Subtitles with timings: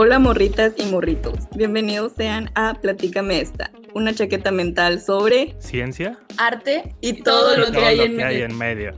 [0.00, 6.94] Hola morritas y morritos, bienvenidos sean a Platícame esta, una chaqueta mental sobre ciencia, arte
[7.00, 8.92] y todo, lo, que, hay, en hay en medio.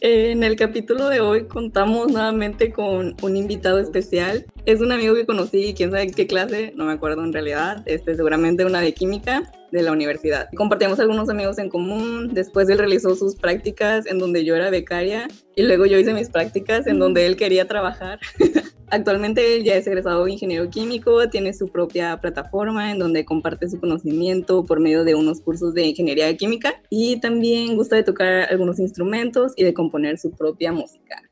[0.00, 4.44] En el capítulo de hoy contamos nuevamente con un invitado especial.
[4.66, 8.16] Es un amigo que conocí, quién sabe qué clase, no me acuerdo en realidad, este,
[8.16, 10.48] seguramente una de química de la universidad.
[10.56, 15.28] Compartíamos algunos amigos en común, después él realizó sus prácticas en donde yo era becaria
[15.54, 18.18] y luego yo hice mis prácticas en donde él quería trabajar.
[18.88, 23.78] Actualmente él ya es egresado ingeniero químico, tiene su propia plataforma en donde comparte su
[23.78, 28.80] conocimiento por medio de unos cursos de ingeniería química y también gusta de tocar algunos
[28.80, 31.22] instrumentos y de componer su propia música.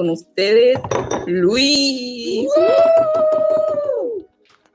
[0.00, 0.78] Con ustedes,
[1.26, 2.48] Luis.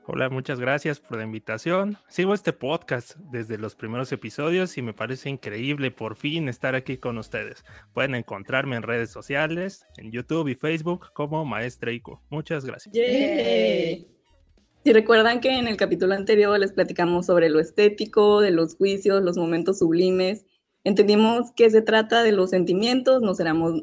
[0.06, 1.96] Hola, muchas gracias por la invitación.
[2.06, 6.98] Sigo este podcast desde los primeros episodios y me parece increíble por fin estar aquí
[6.98, 7.64] con ustedes.
[7.92, 12.22] Pueden encontrarme en redes sociales, en YouTube y Facebook como Maestra Ico.
[12.30, 12.94] Muchas gracias.
[12.94, 19.24] Si recuerdan que en el capítulo anterior les platicamos sobre lo estético, de los juicios,
[19.24, 20.46] los momentos sublimes,
[20.86, 23.38] entendimos que se trata de los sentimientos, nos,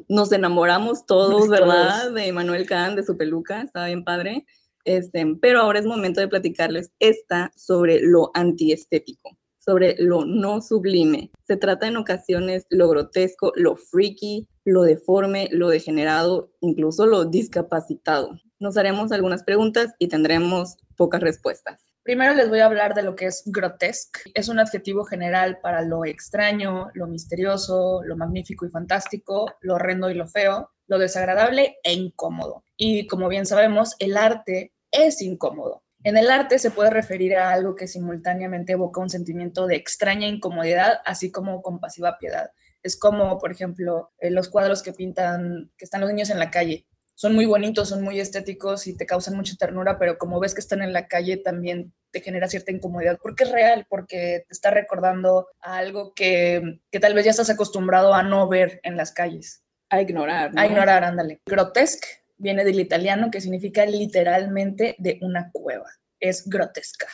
[0.08, 2.10] nos enamoramos todos, ¿verdad?
[2.12, 4.46] De Manuel Kahn, de su peluca, estaba bien padre
[4.84, 11.30] este, pero ahora es momento de platicarles esta sobre lo antiestético, sobre lo no sublime.
[11.46, 18.38] Se trata en ocasiones lo grotesco, lo freaky, lo deforme, lo degenerado, incluso lo discapacitado.
[18.58, 21.82] Nos haremos algunas preguntas y tendremos pocas respuestas.
[22.04, 24.30] Primero les voy a hablar de lo que es grotesque.
[24.34, 30.10] Es un adjetivo general para lo extraño, lo misterioso, lo magnífico y fantástico, lo horrendo
[30.10, 32.62] y lo feo, lo desagradable e incómodo.
[32.76, 35.82] Y como bien sabemos, el arte es incómodo.
[36.02, 40.26] En el arte se puede referir a algo que simultáneamente evoca un sentimiento de extraña
[40.26, 42.50] incomodidad, así como compasiva piedad.
[42.82, 46.50] Es como, por ejemplo, eh, los cuadros que pintan, que están los niños en la
[46.50, 46.86] calle.
[47.14, 50.60] Son muy bonitos, son muy estéticos y te causan mucha ternura, pero como ves que
[50.60, 54.70] están en la calle también te genera cierta incomodidad, porque es real, porque te está
[54.70, 59.12] recordando a algo que, que tal vez ya estás acostumbrado a no ver en las
[59.12, 59.62] calles.
[59.90, 60.52] A ignorar.
[60.56, 61.40] A ignorar, ándale.
[61.46, 65.90] Grotesque viene del italiano que significa literalmente de una cueva.
[66.18, 67.06] Es grotesca.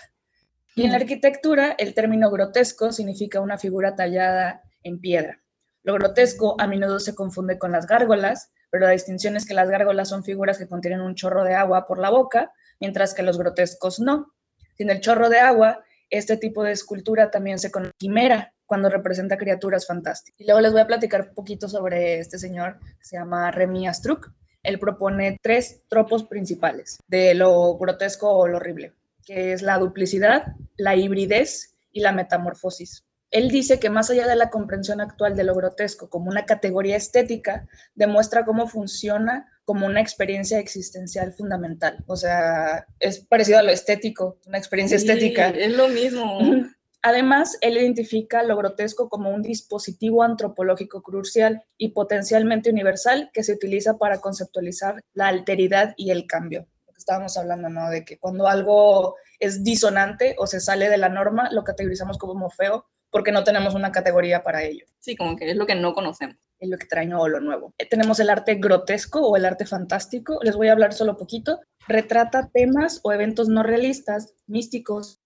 [0.75, 5.43] Y en la arquitectura, el término grotesco significa una figura tallada en piedra.
[5.83, 9.69] Lo grotesco a menudo se confunde con las gárgolas, pero la distinción es que las
[9.69, 13.39] gárgolas son figuras que contienen un chorro de agua por la boca, mientras que los
[13.39, 14.33] grotescos no.
[14.77, 19.37] Sin el chorro de agua, este tipo de escultura también se conoce quimera, cuando representa
[19.37, 20.41] criaturas fantásticas.
[20.41, 24.33] Y luego les voy a platicar un poquito sobre este señor, se llama Remy Astruc
[24.63, 28.95] él propone tres tropos principales de lo grotesco o lo horrible,
[29.25, 30.45] que es la duplicidad,
[30.77, 33.05] la hibridez y la metamorfosis.
[33.31, 36.97] Él dice que más allá de la comprensión actual de lo grotesco como una categoría
[36.97, 42.03] estética, demuestra cómo funciona como una experiencia existencial fundamental.
[42.07, 45.51] O sea, es parecido a lo estético, una experiencia estética.
[45.51, 46.39] Es lo mismo.
[47.03, 53.55] Además, él identifica lo grotesco como un dispositivo antropológico crucial y potencialmente universal que se
[53.55, 56.67] utiliza para conceptualizar la alteridad y el cambio.
[56.87, 57.89] Lo que estábamos hablando, ¿no?
[57.89, 62.51] De que cuando algo es disonante o se sale de la norma, lo categorizamos como
[62.51, 64.87] feo porque no tenemos una categoría para ello.
[64.99, 66.37] Sí, como que es lo que no conocemos.
[66.61, 67.73] Lo extraño o lo nuevo.
[67.79, 70.39] Eh, tenemos el arte grotesco o el arte fantástico.
[70.43, 71.61] Les voy a hablar solo poquito.
[71.89, 75.21] Retrata temas o eventos no realistas, místicos,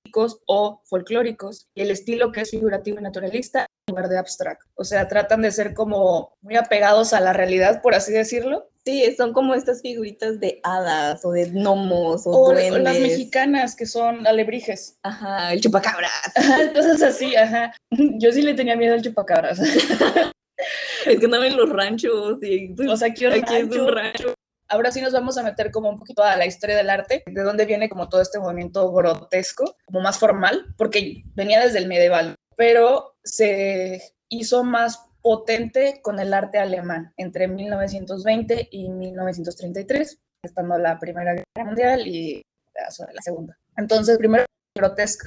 [0.46, 4.66] o folclóricos, y el estilo que es figurativo y naturalista en lugar de abstracto.
[4.74, 8.68] O sea, tratan de ser como muy apegados a la realidad, por así decirlo.
[8.84, 12.82] Sí, son como estas figuritas de hadas o de gnomos o, duendes.
[12.82, 14.98] las mexicanas que son alebrijes.
[15.02, 16.12] Ajá, el chupacabras.
[16.60, 17.72] entonces así, ajá.
[17.90, 19.58] Yo sí le tenía miedo al chupacabras.
[21.10, 22.74] es que andaban en los ranchos y...
[22.88, 24.34] O sea, aquí, aquí es un rancho
[24.68, 27.42] Ahora sí nos vamos a meter como un poquito a la historia del arte, de
[27.42, 32.34] dónde viene como todo este movimiento grotesco, como más formal, porque venía desde el medieval,
[32.56, 40.98] pero se hizo más potente con el arte alemán entre 1920 y 1933, estando la
[40.98, 42.42] Primera Guerra Mundial y
[42.74, 43.58] la Segunda.
[43.76, 44.44] Entonces, primero
[44.76, 45.26] grotesco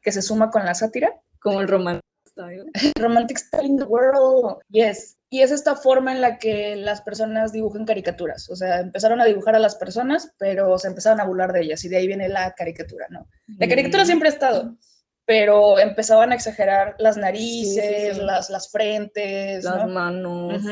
[0.00, 1.20] que se suma con la sátira.
[1.40, 2.66] Como el romantic style.
[2.98, 5.16] Romantic style in the world, yes.
[5.30, 8.50] Y es esta forma en la que las personas dibujan caricaturas.
[8.50, 11.84] O sea, empezaron a dibujar a las personas, pero se empezaron a burlar de ellas
[11.84, 13.26] y de ahí viene la caricatura, ¿no?
[13.58, 14.06] La caricatura mm.
[14.06, 14.76] siempre ha estado,
[15.24, 20.62] pero empezaban a exagerar las narices, Las, las frentes, las manos.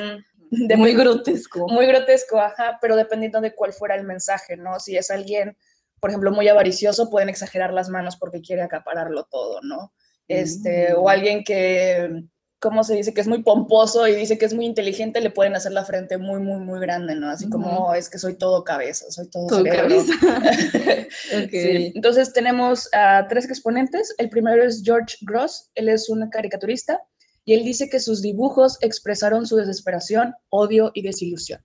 [0.51, 1.67] de muy grotesco.
[1.69, 4.79] Muy grotesco, ajá, pero dependiendo de cuál fuera el mensaje, ¿no?
[4.79, 5.57] Si es alguien,
[6.01, 9.95] por ejemplo, muy avaricioso, pueden exagerar las manos porque quiere acapararlo todo, ¿no?
[10.31, 11.09] Este, o mm.
[11.09, 12.25] alguien que
[12.61, 13.15] como se dice?
[13.15, 16.19] Que es muy pomposo y dice que es muy inteligente, le pueden hacer la frente
[16.19, 17.31] muy, muy, muy grande, ¿no?
[17.31, 20.13] Así como, es que soy todo cabeza, soy todo, todo Cabeza.
[21.33, 24.15] Entonces tenemos a tres exponentes.
[24.19, 27.01] El primero es George Gross, él es un caricaturista
[27.47, 31.63] y él dice que sus dibujos expresaron su desesperación, odio y desilusión.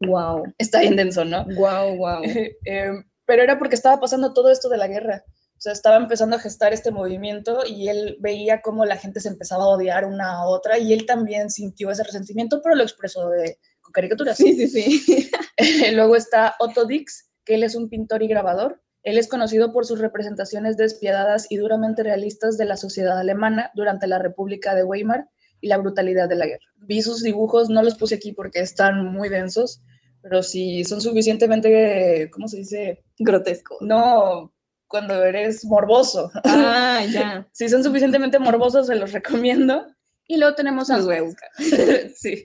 [0.00, 0.42] Wow.
[0.58, 1.46] Está bien denso, ¿no?
[1.56, 2.22] Wow, wow.
[2.66, 5.24] Em, pero era porque estaba pasando todo esto de la guerra.
[5.64, 9.64] Sea, estaba empezando a gestar este movimiento y él veía cómo la gente se empezaba
[9.64, 13.58] a odiar una a otra y él también sintió ese resentimiento, pero lo expresó de,
[13.80, 14.36] con caricaturas.
[14.36, 15.30] Sí, sí, sí.
[15.94, 18.82] Luego está Otto Dix, que él es un pintor y grabador.
[19.04, 24.06] Él es conocido por sus representaciones despiadadas y duramente realistas de la sociedad alemana durante
[24.06, 25.30] la República de Weimar
[25.62, 26.66] y la brutalidad de la guerra.
[26.76, 29.80] Vi sus dibujos, no los puse aquí porque están muy densos,
[30.20, 33.02] pero sí son suficientemente, ¿cómo se dice?
[33.18, 33.78] Grotesco.
[33.80, 34.53] No,
[34.88, 36.30] cuando eres morboso.
[36.44, 37.46] Ah, ya.
[37.52, 39.86] si son suficientemente morbosos, se los recomiendo.
[40.26, 41.00] Y luego tenemos a...
[42.16, 42.44] sí.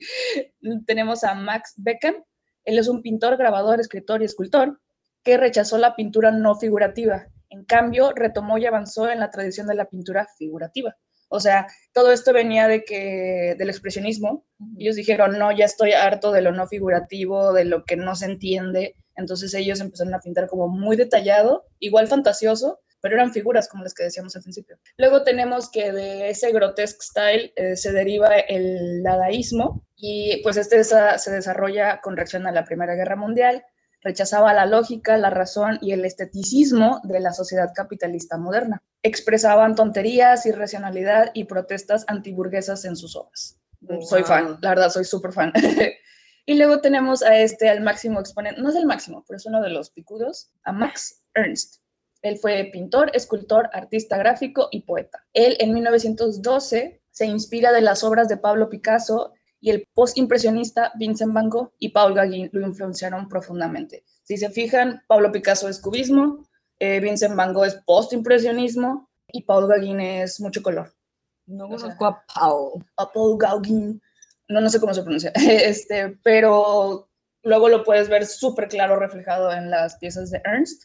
[0.86, 2.16] Tenemos a Max Beckham.
[2.66, 4.80] Él es un pintor, grabador, escritor y escultor
[5.24, 7.28] que rechazó la pintura no figurativa.
[7.50, 10.96] En cambio, retomó y avanzó en la tradición de la pintura figurativa.
[11.30, 14.46] O sea, todo esto venía de que del expresionismo.
[14.78, 18.26] Ellos dijeron, "No, ya estoy harto de lo no figurativo, de lo que no se
[18.26, 23.84] entiende." Entonces ellos empezaron a pintar como muy detallado, igual fantasioso, pero eran figuras como
[23.84, 24.78] las que decíamos al principio.
[24.98, 30.84] Luego tenemos que de ese grotesque style eh, se deriva el dadaísmo y pues este
[30.84, 33.64] se desarrolla con reacción a la Primera Guerra Mundial,
[34.02, 38.82] rechazaba la lógica, la razón y el esteticismo de la sociedad capitalista moderna.
[39.04, 43.60] Expresaban tonterías, irracionalidad y protestas antiburguesas en sus obras.
[44.02, 45.54] Soy fan, la verdad, soy súper fan.
[46.50, 49.62] Y luego tenemos a este, al máximo exponente, no es el máximo, pero es uno
[49.62, 51.76] de los picudos, a Max Ernst.
[52.24, 55.24] Él fue pintor, escultor, artista gráfico y poeta.
[55.34, 61.34] Él en 1912 se inspira de las obras de Pablo Picasso y el postimpresionista Vincent
[61.34, 64.04] Van Gogh y Paul Gauguin lo influenciaron profundamente.
[64.24, 66.48] Si se fijan, Pablo Picasso es cubismo,
[66.80, 70.92] eh, Vincent Van Gogh es postimpresionismo y Paul Gauguin es mucho color.
[71.46, 72.84] No conozco a Paul.
[72.98, 74.02] A Paul Gauguin
[74.50, 77.08] no, no sé cómo se pronuncia, este, pero
[77.44, 80.84] luego lo puedes ver súper claro reflejado en las piezas de Ernst.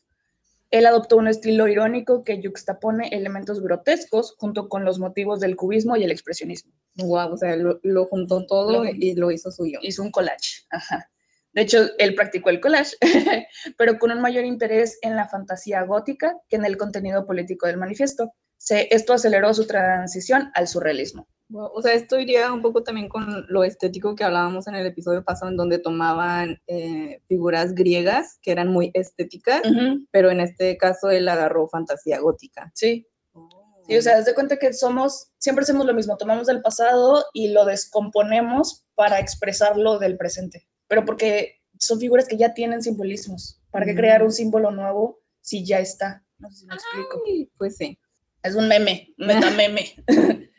[0.70, 5.96] Él adoptó un estilo irónico que yuxtapone elementos grotescos junto con los motivos del cubismo
[5.96, 6.72] y el expresionismo.
[6.96, 9.78] Wow, o sea, lo, juntó todo y lo hizo suyo.
[9.82, 11.10] Hizo un collage, ajá.
[11.52, 12.96] De hecho, él practicó el collage,
[13.78, 17.76] pero con un mayor interés en la fantasía gótica que en el contenido político del
[17.76, 18.32] manifiesto.
[18.56, 21.28] Se, esto aceleró su transición al surrealismo.
[21.52, 25.22] O sea, esto iría un poco también con lo estético que hablábamos en el episodio
[25.22, 29.62] pasado, en donde tomaban eh, figuras griegas que eran muy estéticas,
[30.10, 32.72] pero en este caso él agarró fantasía gótica.
[32.74, 33.06] Sí.
[33.34, 33.48] Oh.
[33.86, 37.24] Sí, o sea, haz de cuenta que somos, siempre hacemos lo mismo, tomamos del pasado
[37.34, 43.60] y lo descomponemos para expresarlo del presente, pero porque son figuras que ya tienen simbolismos.
[43.70, 46.24] ¿Para qué crear un símbolo nuevo si ya está?
[46.38, 47.22] No sé si me explico.
[47.58, 47.98] pues sí.
[48.42, 49.94] Es un meme, meta meme.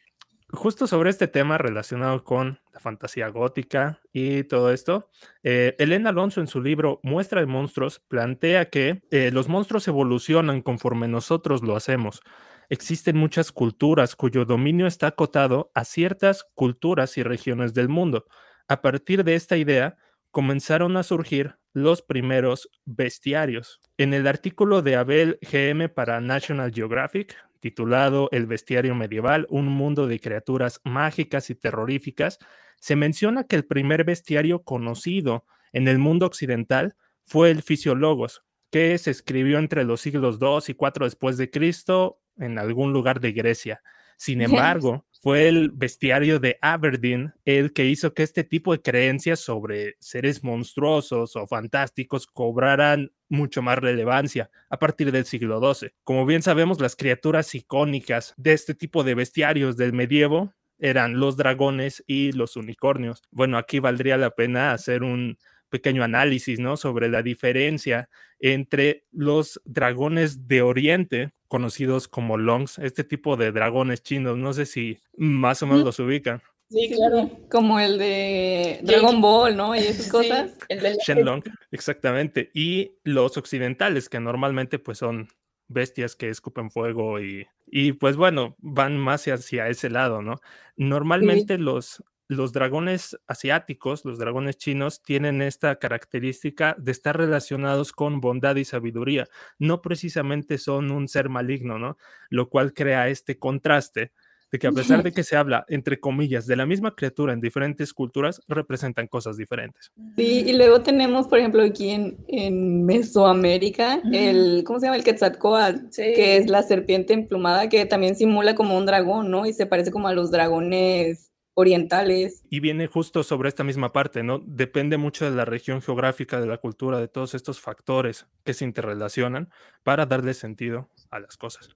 [0.56, 5.10] justo sobre este tema relacionado con la fantasía gótica y todo esto,
[5.44, 10.62] eh, Elena Alonso en su libro Muestra de Monstruos plantea que eh, los monstruos evolucionan
[10.62, 12.22] conforme nosotros lo hacemos.
[12.69, 18.25] Existen muchas culturas cuyo dominio está acotado a ciertas culturas y regiones del mundo.
[18.68, 19.98] A partir de esta idea,
[20.31, 23.79] comenzaron a surgir los primeros bestiarios.
[23.98, 30.05] En el artículo de Abel GM para National Geographic titulado El bestiario medieval, un mundo
[30.05, 32.38] de criaturas mágicas y terroríficas,
[32.79, 36.95] se menciona que el primer bestiario conocido en el mundo occidental
[37.25, 42.22] fue el Fisiologos, que se escribió entre los siglos II y IV después de Cristo
[42.38, 43.81] en algún lugar de Grecia.
[44.15, 49.39] Sin embargo, fue el bestiario de Aberdeen el que hizo que este tipo de creencias
[49.39, 55.94] sobre seres monstruosos o fantásticos cobraran mucho más relevancia a partir del siglo XII.
[56.03, 61.38] Como bien sabemos, las criaturas icónicas de este tipo de bestiarios del medievo eran los
[61.38, 63.24] dragones y los unicornios.
[63.32, 65.39] Bueno, aquí valdría la pena hacer un
[65.75, 66.77] pequeño análisis, ¿no?
[66.77, 74.01] Sobre la diferencia entre los dragones de Oriente, conocidos como Longs, este tipo de dragones
[74.01, 76.41] chinos, no sé si más o menos los ubican.
[76.70, 77.29] Sí, claro.
[77.51, 79.75] Como el de Dragon Ball, ¿no?
[79.75, 80.58] Y esas cosas.
[80.70, 82.50] el de Shenlong, exactamente.
[82.53, 85.27] Y los occidentales, que normalmente pues son
[85.67, 90.39] bestias que escupen fuego y, y pues bueno, van más hacia ese lado, ¿no?
[90.77, 98.20] Normalmente los, los dragones asiáticos, los dragones chinos, tienen esta característica de estar relacionados con
[98.22, 99.27] bondad y sabiduría.
[99.60, 101.98] No precisamente son un ser maligno, ¿no?
[102.29, 104.12] Lo cual crea este contraste
[104.51, 107.41] de que a pesar de que se habla, entre comillas, de la misma criatura en
[107.41, 109.91] diferentes culturas, representan cosas diferentes.
[110.15, 114.98] Sí, y luego tenemos, por ejemplo, aquí en, en Mesoamérica, el, ¿cómo se llama?
[114.98, 119.46] El Quetzalcóatl, que es la serpiente emplumada, que también simula como un dragón, ¿no?
[119.46, 122.43] Y se parece como a los dragones orientales.
[122.50, 124.39] Y viene justo sobre esta misma parte, ¿no?
[124.45, 128.65] Depende mucho de la región geográfica, de la cultura, de todos estos factores que se
[128.65, 129.50] interrelacionan
[129.83, 131.69] para darle sentido a las cosas.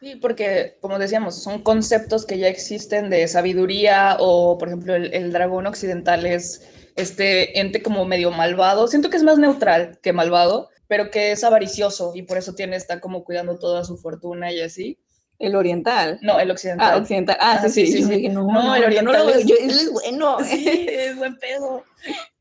[0.00, 5.32] Sí, porque como decíamos, son conceptos que ya existen de sabiduría o, por ejemplo, el,
[5.32, 8.86] dragón occidental es este ente como medio malvado.
[8.86, 12.76] Siento que es más neutral que malvado, pero que es avaricioso y por eso tiene,
[12.76, 15.00] está como cuidando toda su fortuna y así.
[15.38, 16.18] El oriental.
[16.20, 16.94] No, el occidental.
[16.94, 17.36] Ah, occidental.
[17.40, 18.28] Ah, sí, sí, sí.
[18.28, 19.26] No, no, el oriental.
[19.26, 20.38] No, yo, él es bueno.
[20.44, 21.84] Sí, es buen pedo.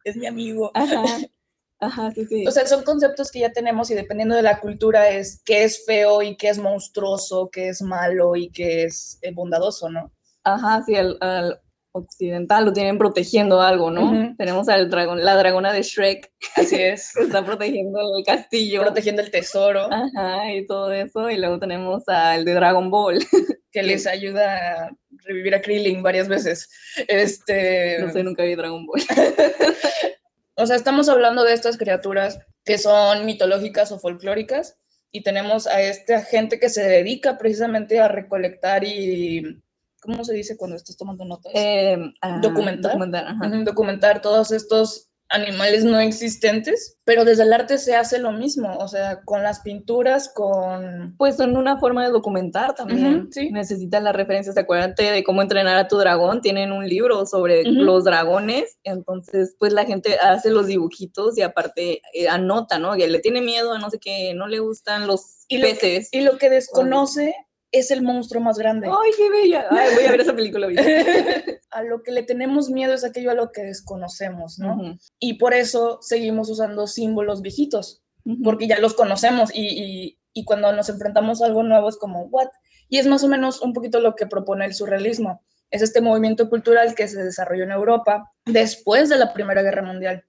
[0.04, 0.72] Es mi amigo.
[0.74, 1.04] Ajá.
[1.80, 2.48] Ajá, sí, sí.
[2.48, 5.86] O sea, son conceptos que ya tenemos y dependiendo de la cultura es qué es
[5.86, 10.12] feo y qué es monstruoso, qué es malo y qué es eh, bondadoso, ¿no?
[10.44, 11.62] Ajá, sí, al,
[11.98, 14.36] occidental lo tienen protegiendo algo, ¿no?
[14.38, 16.32] Tenemos al dragón, la dragona de Shrek.
[16.56, 17.16] Así es.
[17.18, 18.82] está protegiendo el castillo.
[18.82, 19.88] Protegiendo el tesoro.
[19.92, 21.30] Ajá, y todo eso.
[21.30, 23.20] Y luego tenemos al de Dragon Ball.
[23.70, 24.92] Que les ayuda a
[25.26, 26.68] revivir a Krillin varias veces.
[27.08, 28.00] Este...
[28.00, 29.02] No sé, nunca vi Dragon Ball.
[30.60, 34.80] O sea, estamos hablando de estas criaturas que son mitológicas o folclóricas
[35.12, 39.62] y tenemos a esta gente que se dedica precisamente a recolectar y,
[40.08, 41.52] ¿cómo se dice cuando estás tomando notas?
[41.54, 41.98] Eh,
[42.42, 42.94] documentar.
[42.94, 48.78] Documentar, documentar todos estos animales no existentes, pero desde el arte se hace lo mismo,
[48.78, 51.16] o sea, con las pinturas, con...
[51.18, 53.28] Pues son una forma de documentar también.
[53.32, 53.52] sí.
[53.52, 58.06] Necesitan las referencias, acuérdate de cómo entrenar a tu dragón, tienen un libro sobre los
[58.06, 62.96] dragones, entonces pues la gente hace los dibujitos y aparte eh, anota, ¿no?
[62.96, 66.08] Que le tiene miedo a no sé qué, no le gustan los peces.
[66.14, 67.36] y lo que desconoce
[67.72, 68.88] es el monstruo más grande.
[68.88, 69.68] ¡Ay, qué bella!
[69.70, 70.68] voy a ver esa película.
[71.72, 74.98] a lo que le tenemos miedo es aquello a lo que desconocemos, ¿no?
[75.20, 78.04] Y por eso seguimos usando símbolos viejitos,
[78.44, 82.48] porque ya los conocemos y, y, cuando nos enfrentamos a algo nuevo es como, ¿what?
[82.90, 85.42] Y es más o menos un poquito lo que propone el surrealismo.
[85.72, 90.24] Es este movimiento cultural que se desarrolló en Europa después de la Primera Guerra Mundial.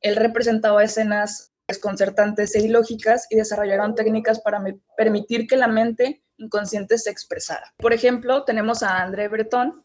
[0.00, 4.62] Él representaba escenas desconcertantes e ilógicas y desarrollaron técnicas para
[4.96, 7.72] permitir que la mente inconsciente se expresara.
[7.78, 9.84] Por ejemplo, tenemos a André Breton.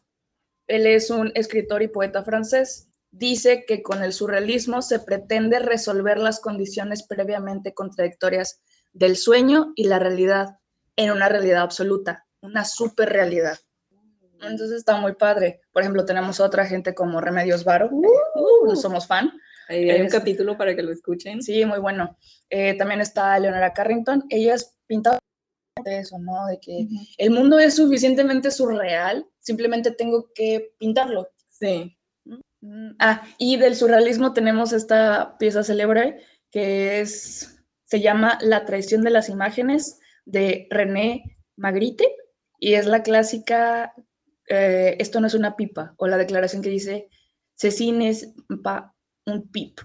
[0.66, 2.88] Él es un escritor y poeta francés.
[3.10, 8.60] Dice que con el surrealismo se pretende resolver las condiciones previamente contradictorias
[8.92, 10.58] del sueño y la realidad
[10.96, 13.58] en una realidad absoluta, una superrealidad.
[14.42, 15.60] Entonces está muy padre.
[15.72, 19.30] Por ejemplo, tenemos otra gente como Remedios Varo, uh, somos fan.
[19.68, 21.42] Hay un capítulo para que lo escuchen.
[21.42, 22.18] Sí, muy bueno.
[22.48, 24.24] Eh, también está Leonora Carrington.
[24.28, 25.20] Ella es pintada
[25.84, 26.46] eso, ¿no?
[26.46, 31.28] De que el mundo es suficientemente surreal, simplemente tengo que pintarlo.
[31.48, 31.96] Sí.
[32.60, 39.02] Mm, ah, y del surrealismo tenemos esta pieza célebre que es, se llama La traición
[39.02, 42.06] de las imágenes de René Magritte
[42.58, 43.94] y es la clásica
[44.48, 47.08] eh, Esto no es una pipa o la declaración que dice
[47.54, 48.34] Cecine es
[49.26, 49.80] un pip.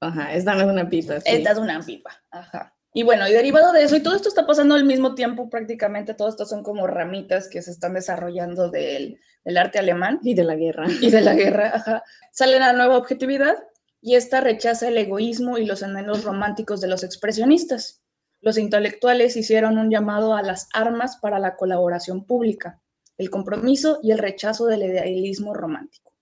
[0.00, 1.16] Ajá, esta no es una pipa.
[1.16, 2.75] Esta es una pipa, ajá.
[2.96, 6.14] Y bueno, y derivado de eso, y todo esto está pasando al mismo tiempo prácticamente,
[6.14, 10.18] todo esto son como ramitas que se están desarrollando del, del arte alemán.
[10.22, 10.86] Y de la guerra.
[11.02, 12.02] Y de la guerra, ajá.
[12.32, 13.54] Sale la nueva objetividad
[14.00, 18.00] y esta rechaza el egoísmo y los anhelos románticos de los expresionistas.
[18.40, 22.80] Los intelectuales hicieron un llamado a las armas para la colaboración pública,
[23.18, 26.14] el compromiso y el rechazo del idealismo romántico.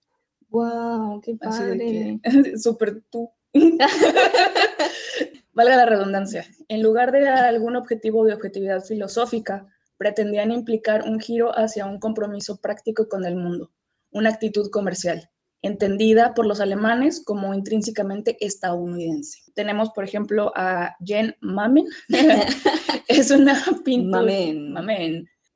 [0.48, 1.20] ¡Wow!
[1.20, 2.18] ¡Qué padre!
[2.60, 3.30] Súper tú.
[5.54, 11.56] Valga la redundancia, en lugar de algún objetivo de objetividad filosófica, pretendían implicar un giro
[11.56, 13.70] hacia un compromiso práctico con el mundo,
[14.10, 15.30] una actitud comercial,
[15.62, 19.38] entendida por los alemanes como intrínsecamente estadounidense.
[19.54, 21.86] Tenemos, por ejemplo, a Jen Mamen,
[23.08, 24.62] es una pintora,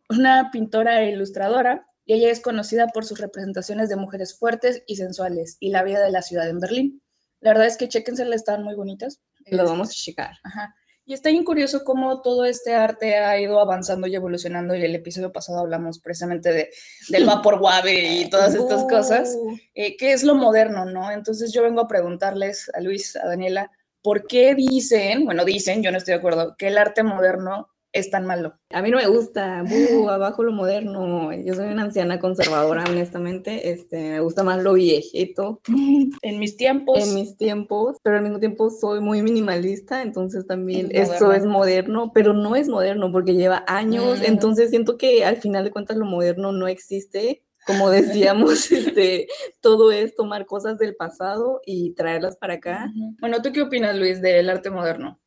[0.09, 4.95] una pintora e ilustradora, y ella es conocida por sus representaciones de mujeres fuertes y
[4.95, 7.03] sensuales y la vida de la ciudad en Berlín.
[7.41, 7.89] La verdad es que
[8.25, 9.21] le están muy bonitas.
[9.51, 10.33] Lo vamos a checar.
[10.43, 10.75] Ajá.
[11.09, 14.75] Y está bien curioso cómo todo este arte ha ido avanzando y evolucionando.
[14.75, 16.71] Y el episodio pasado hablamos precisamente de,
[17.09, 19.57] del vapor wave y todas estas cosas, uh.
[19.75, 21.11] eh, que es lo moderno, ¿no?
[21.11, 23.71] Entonces yo vengo a preguntarles a Luis, a Daniela,
[24.03, 28.11] ¿por qué dicen, bueno, dicen, yo no estoy de acuerdo, que el arte moderno es
[28.11, 28.55] tan malo.
[28.71, 31.33] A mí no me gusta, uh, abajo lo moderno.
[31.33, 33.71] Yo soy una anciana conservadora, honestamente.
[33.71, 35.61] Este, me gusta más lo viejito.
[36.23, 36.99] En mis tiempos.
[36.99, 42.13] En mis tiempos, pero al mismo tiempo soy muy minimalista, entonces también eso es moderno,
[42.13, 46.05] pero no es moderno porque lleva años, entonces siento que al final de cuentas lo
[46.05, 47.45] moderno no existe.
[47.67, 49.29] Como decíamos, este,
[49.61, 52.91] todo es tomar cosas del pasado y traerlas para acá.
[53.21, 55.21] Bueno, ¿tú qué opinas, Luis, del arte moderno?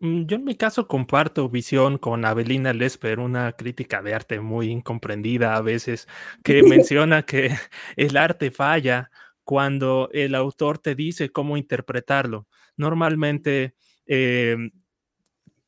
[0.00, 4.70] Mm, yo en mi caso comparto visión con Avelina Lesper, una crítica de arte muy
[4.70, 6.08] incomprendida a veces,
[6.42, 7.50] que menciona que
[7.96, 9.10] el arte falla
[9.44, 12.46] cuando el autor te dice cómo interpretarlo.
[12.76, 13.74] Normalmente
[14.06, 14.70] em,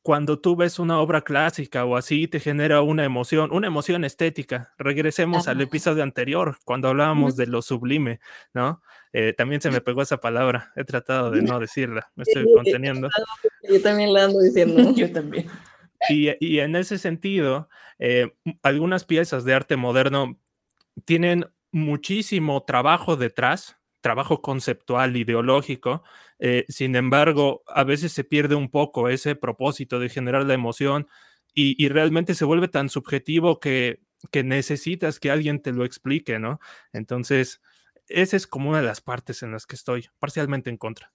[0.01, 4.73] cuando tú ves una obra clásica o así, te genera una emoción, una emoción estética.
[4.77, 8.19] Regresemos al episodio anterior, cuando hablábamos de lo sublime,
[8.53, 8.81] ¿no?
[9.13, 13.09] Eh, también se me pegó esa palabra, he tratado de no decirla, me estoy conteniendo.
[13.69, 14.93] Yo también la ando diciendo.
[14.95, 15.47] Yo también.
[16.09, 20.39] Y, y en ese sentido, eh, algunas piezas de arte moderno
[21.05, 26.03] tienen muchísimo trabajo detrás, trabajo conceptual, ideológico.
[26.39, 31.07] Eh, sin embargo, a veces se pierde un poco ese propósito de generar la emoción
[31.55, 33.99] y, realmente se vuelve tan subjetivo que,
[34.31, 36.59] que, necesitas que alguien te lo explique, ¿no?
[36.93, 37.61] Entonces,
[38.07, 41.11] esa es como una de las partes en las que estoy parcialmente en contra.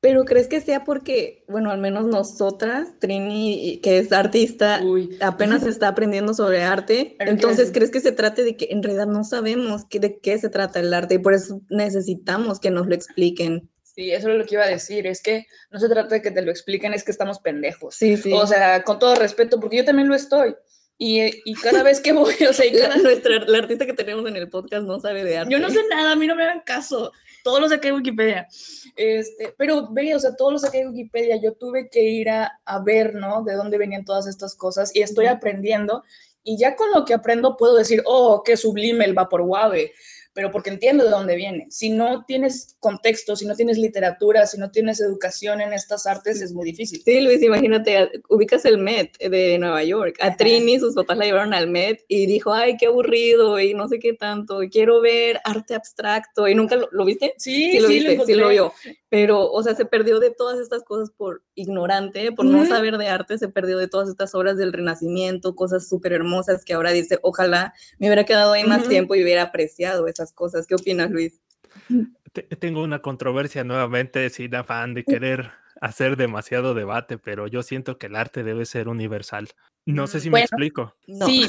[0.00, 4.80] Pero crees que sea porque, bueno, al menos nosotras, Trini, que es artista,
[5.20, 9.24] apenas está aprendiendo sobre arte, entonces crees que se trate de que en realidad no
[9.24, 13.68] sabemos de qué se trata el arte y por eso necesitamos que nos lo expliquen.
[13.82, 16.30] Sí, eso es lo que iba a decir, es que no se trata de que
[16.30, 17.96] te lo expliquen, es que estamos pendejos.
[17.96, 18.32] Sí, sí.
[18.32, 20.54] O sea, con todo respeto, porque yo también lo estoy.
[21.00, 22.96] Y, y, cada vez que voy, o sea, cada...
[22.96, 25.52] nuestra, la artista que tenemos en el podcast no sabe de arte.
[25.52, 27.12] Yo no sé nada, a mí no me hagan caso
[27.44, 28.46] todos los saqué de Wikipedia.
[28.96, 31.36] Este, pero ve, o sea, todos los saqué de Wikipedia.
[31.36, 33.42] Yo tuve que ir a, a, ver, ¿no?
[33.42, 36.04] De dónde venían todas estas cosas y estoy aprendiendo.
[36.42, 39.92] Y ya con lo que aprendo puedo decir, oh, qué sublime el vapor guave
[40.38, 41.66] pero porque entiendo de dónde viene.
[41.68, 46.40] Si no tienes contexto, si no tienes literatura, si no tienes educación en estas artes,
[46.40, 47.02] es muy difícil.
[47.04, 50.14] Sí, Luis, imagínate, ubicas el Met de Nueva York.
[50.20, 53.88] A Trini, sus papás la llevaron al Met y dijo, ay, qué aburrido y no
[53.88, 56.46] sé qué tanto, quiero ver arte abstracto.
[56.46, 57.34] ¿Y nunca lo, viste?
[57.36, 58.72] Sí, sí, lo, viste, sí lo vio.
[59.08, 63.08] Pero, o sea, se perdió de todas estas cosas por ignorante, por no saber de
[63.08, 67.18] arte, se perdió de todas estas obras del Renacimiento, cosas súper hermosas que ahora dice,
[67.22, 70.66] ojalá me hubiera quedado ahí más tiempo y hubiera apreciado esas cosas.
[70.66, 71.40] ¿Qué opinas, Luis?
[72.58, 78.06] Tengo una controversia nuevamente sin afán de querer hacer demasiado debate, pero yo siento que
[78.06, 79.48] el arte debe ser universal.
[79.86, 80.94] No sé si me explico.
[81.24, 81.46] Sí,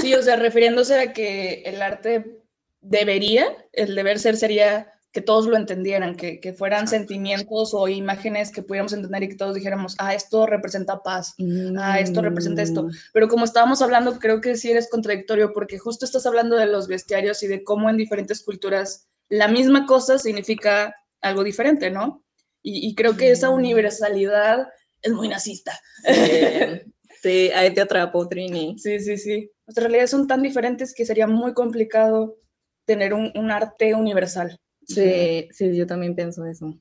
[0.00, 2.42] sí, o sea, refiriéndose a que el arte
[2.80, 8.52] debería, el deber ser sería que todos lo entendieran, que, que fueran sentimientos o imágenes
[8.52, 11.34] que pudiéramos entender y que todos dijéramos, ah, esto representa paz,
[11.78, 12.84] ah, esto representa esto.
[12.84, 12.90] Mm.
[13.14, 16.88] Pero como estábamos hablando, creo que sí eres contradictorio porque justo estás hablando de los
[16.88, 22.24] bestiarios y de cómo en diferentes culturas la misma cosa significa algo diferente, ¿no?
[22.62, 23.54] Y, creo que esa mm.
[23.54, 24.68] universalidad
[25.00, 25.78] es muy nazista.
[27.20, 28.78] Sí, ahí te atrapo, Trini.
[28.78, 29.50] Sí, sí, sí.
[29.66, 32.38] Nuestras realidades son tan diferentes que sería muy complicado
[32.84, 34.60] tener un, un arte universal.
[34.88, 36.74] Sí, sí, yo también pienso eso.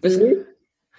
[0.00, 0.44] Pues, Me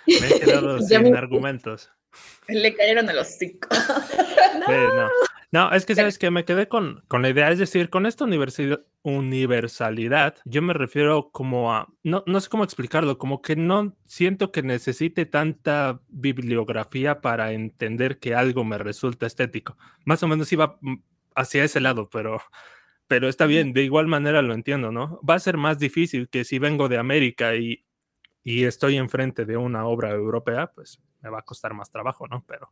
[0.06, 1.92] he quedado sin argumentos.
[2.48, 3.68] Le cayeron a los cinco.
[4.68, 5.10] no.
[5.52, 5.72] no.
[5.72, 8.26] es que sabes que me quedé con, con la idea, es decir, con esta
[9.04, 14.52] universalidad, yo me refiero como a, no, no sé cómo explicarlo, como que no siento
[14.52, 19.78] que necesite tanta bibliografía para entender que algo me resulta estético.
[20.06, 20.96] Más o menos iba mm,
[21.36, 22.42] hacia ese lado, pero
[23.10, 25.20] pero está bien, de igual manera lo entiendo, ¿no?
[25.28, 27.84] Va a ser más difícil que si vengo de América y,
[28.44, 32.46] y estoy enfrente de una obra europea, pues me va a costar más trabajo, ¿no?
[32.48, 32.72] Pero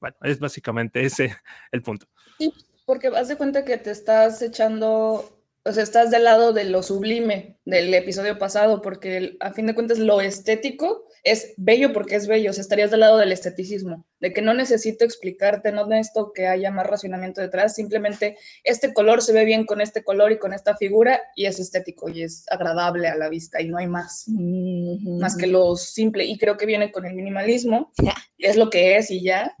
[0.00, 1.36] bueno, es básicamente ese
[1.72, 2.06] el punto.
[2.38, 2.54] Sí,
[2.86, 5.35] porque vas de cuenta que te estás echando
[5.66, 9.74] o sea, estás del lado de lo sublime del episodio pasado, porque a fin de
[9.74, 14.06] cuentas lo estético es bello porque es bello, o sea, estarías del lado del esteticismo,
[14.20, 19.22] de que no necesito explicarte, no necesito que haya más racionamiento detrás, simplemente este color
[19.22, 22.44] se ve bien con este color y con esta figura y es estético y es
[22.48, 26.24] agradable a la vista y no hay más, más que lo simple.
[26.24, 27.92] Y creo que viene con el minimalismo,
[28.38, 29.56] es lo que es y ya,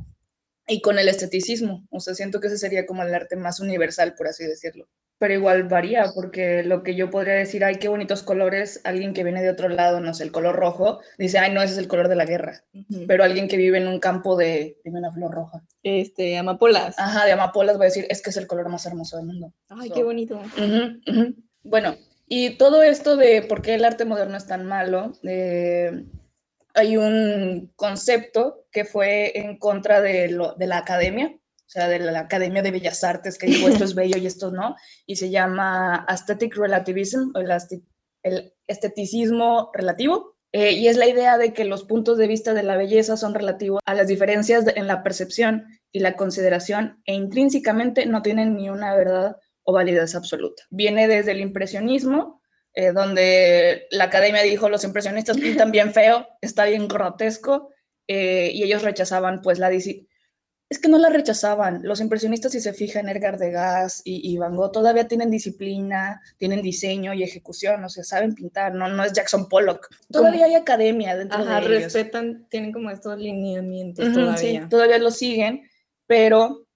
[0.66, 4.14] y con el esteticismo, o sea, siento que ese sería como el arte más universal,
[4.16, 8.22] por así decirlo pero igual varía, porque lo que yo podría decir, ay, qué bonitos
[8.22, 11.62] colores, alguien que viene de otro lado, no sé, el color rojo, dice, ay, no,
[11.62, 12.64] ese es el color de la guerra.
[13.06, 15.62] Pero alguien que vive en un campo de, dime una flor roja.
[15.82, 16.98] Este, amapolas.
[16.98, 19.52] Ajá, de amapolas va a decir, es que es el color más hermoso del mundo.
[19.68, 20.40] Ay, qué bonito.
[21.62, 21.96] Bueno,
[22.28, 25.14] y todo esto de por qué el arte moderno es tan malo,
[26.76, 31.98] hay un concepto que fue en contra de, lo, de la academia, o sea, de
[31.98, 35.30] la Academia de Bellas Artes, que dijo esto es bello y esto no, y se
[35.30, 37.40] llama Aesthetic Relativism, o
[38.22, 42.62] el, esteticismo relativo, eh, y es la idea de que los puntos de vista de
[42.62, 48.06] la belleza son relativos a las diferencias en la percepción y la consideración, e intrínsecamente
[48.06, 50.62] no tienen ni una verdad o validez absoluta.
[50.70, 52.42] Viene desde el impresionismo,
[52.76, 57.70] eh, donde la academia dijo los impresionistas pintan bien feo, está bien grotesco,
[58.06, 59.70] eh, y ellos rechazaban pues la
[60.68, 61.80] es que no la rechazaban.
[61.84, 66.60] Los impresionistas, si se fijan, Edgar Degas y, y Van Gogh todavía tienen disciplina, tienen
[66.60, 69.88] diseño y ejecución, o sea, saben pintar, no, no es Jackson Pollock.
[70.10, 71.68] Todavía hay academia dentro de ellos.
[71.68, 74.36] respetan, tienen como estos lineamientos todavía.
[74.36, 75.62] Sí, todavía lo siguen,
[76.06, 76.66] pero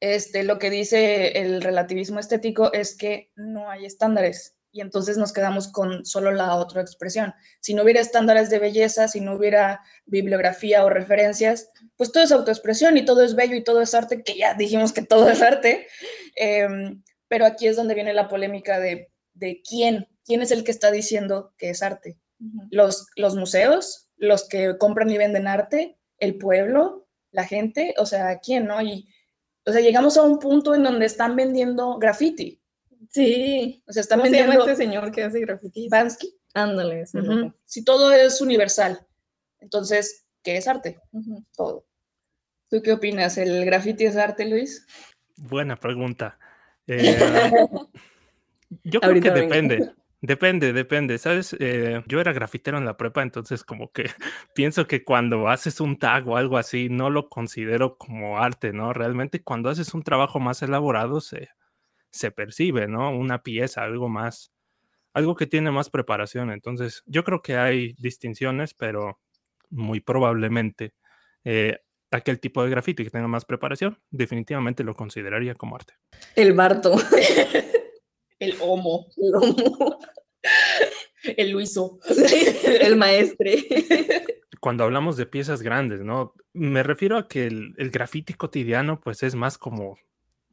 [0.00, 5.32] este, lo que dice el relativismo estético es que no hay estándares y entonces nos
[5.32, 7.34] quedamos con solo la otra expresión.
[7.60, 12.32] Si no hubiera estándares de belleza, si no hubiera bibliografía o referencias, pues todo es
[12.32, 15.42] autoexpresión y todo es bello y todo es arte, que ya dijimos que todo es
[15.42, 15.86] arte,
[16.36, 20.70] em, pero aquí es donde viene la polémica de, de, quién, quién es el que
[20.70, 22.18] está diciendo que es arte.
[22.70, 28.38] los, los museos, los que compran y venden arte, el pueblo, la gente, o sea,
[28.38, 28.80] ¿quién, no?
[28.80, 29.08] Y,
[29.66, 32.59] o sea, llegamos a un punto en donde están vendiendo graffiti
[33.10, 33.82] Sí.
[33.86, 34.60] O sea, están ¿Cómo vendiendo.
[34.60, 35.88] este señor que hace graffiti?
[35.88, 36.34] Bansky.
[36.54, 37.04] Ándale.
[37.64, 39.06] Si todo es universal,
[39.60, 40.98] entonces, ¿qué es arte?
[41.54, 41.86] Todo.
[42.68, 43.36] ¿Tú qué opinas?
[43.36, 44.86] ¿El graffiti es arte, Luis?
[45.36, 46.38] Buena pregunta.
[46.92, 47.16] Eh,
[48.82, 49.92] yo creo que depende.
[50.22, 51.18] Depende, depende.
[51.18, 54.04] Sabes, eh, yo era grafitero en la prepa, entonces como que
[54.54, 58.92] pienso que cuando haces un tag o algo así, no lo considero como arte, ¿no?
[58.92, 61.50] Realmente cuando haces un trabajo más elaborado, se,
[62.10, 63.10] se percibe, ¿no?
[63.16, 64.52] Una pieza, algo más,
[65.12, 66.50] algo que tiene más preparación.
[66.50, 69.20] Entonces, yo creo que hay distinciones, pero
[69.70, 70.94] muy probablemente
[71.44, 71.78] eh,
[72.10, 75.94] aquel tipo de graffiti que tenga más preparación, definitivamente lo consideraría como arte.
[76.34, 76.96] El Barto.
[78.38, 79.06] el Homo.
[79.16, 79.98] El Homo.
[81.36, 81.98] El Luiso.
[82.80, 83.62] el maestre.
[84.58, 86.34] Cuando hablamos de piezas grandes, ¿no?
[86.54, 89.98] Me refiero a que el, el graffiti cotidiano, pues es más como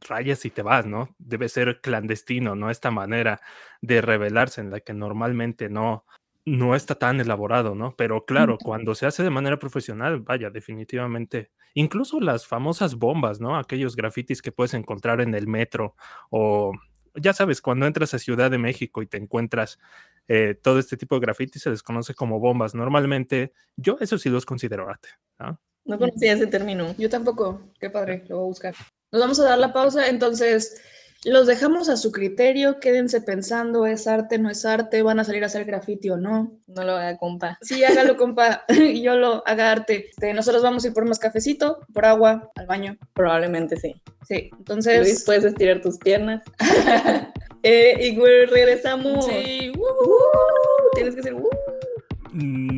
[0.08, 1.16] rayas y te vas, ¿no?
[1.18, 2.70] Debe ser clandestino, ¿no?
[2.70, 3.42] Esta manera
[3.82, 6.06] de revelarse en la que normalmente no,
[6.46, 7.96] no está tan elaborado, ¿no?
[7.98, 13.58] Pero claro, cuando se hace de manera profesional, vaya, definitivamente, incluso las famosas bombas, ¿no?
[13.58, 15.96] Aquellos grafitis que puedes encontrar en el metro
[16.30, 16.72] o,
[17.16, 19.80] ya sabes, cuando entras a Ciudad de México y te encuentras
[20.28, 22.76] eh, todo este tipo de grafitis, se les conoce como bombas.
[22.76, 25.60] Normalmente, yo eso sí los considero arte, ¿no?
[25.84, 26.94] No conocía ese término.
[26.98, 27.62] Yo tampoco.
[27.80, 28.76] Qué padre, lo voy a buscar.
[29.12, 30.82] Nos vamos a dar la pausa, entonces
[31.24, 35.02] los dejamos a su criterio, quédense pensando, ¿es arte, no es arte?
[35.02, 36.60] ¿Van a salir a hacer graffiti o no?
[36.67, 37.58] No lo haga, compa.
[37.62, 40.10] Sí, hágalo, compa, y yo lo haga arte.
[40.10, 42.98] Este, nosotros vamos a ir por más cafecito, por agua, al baño.
[43.13, 43.96] Probablemente sí.
[44.28, 45.00] Sí, entonces...
[45.00, 46.43] Luis, puedes estirar tus piernas.
[47.63, 48.17] eh, y
[48.48, 49.26] regresamos.
[49.26, 51.36] Sí, uh, tienes que ser...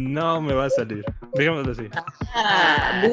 [0.10, 0.14] Uh.
[0.14, 1.04] No me va a salir.
[1.36, 1.88] Digámoslo así.
[2.34, 3.04] Ah,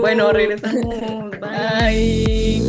[0.00, 1.30] Bueno, regresamos.
[1.40, 2.62] Bye.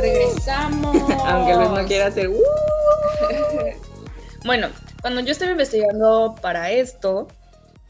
[0.00, 0.96] Regresamos.
[1.26, 2.28] Aunque Luis no quiera hacer.
[2.28, 2.34] Uh.
[4.44, 4.68] bueno,
[5.00, 7.28] cuando yo estaba investigando para esto,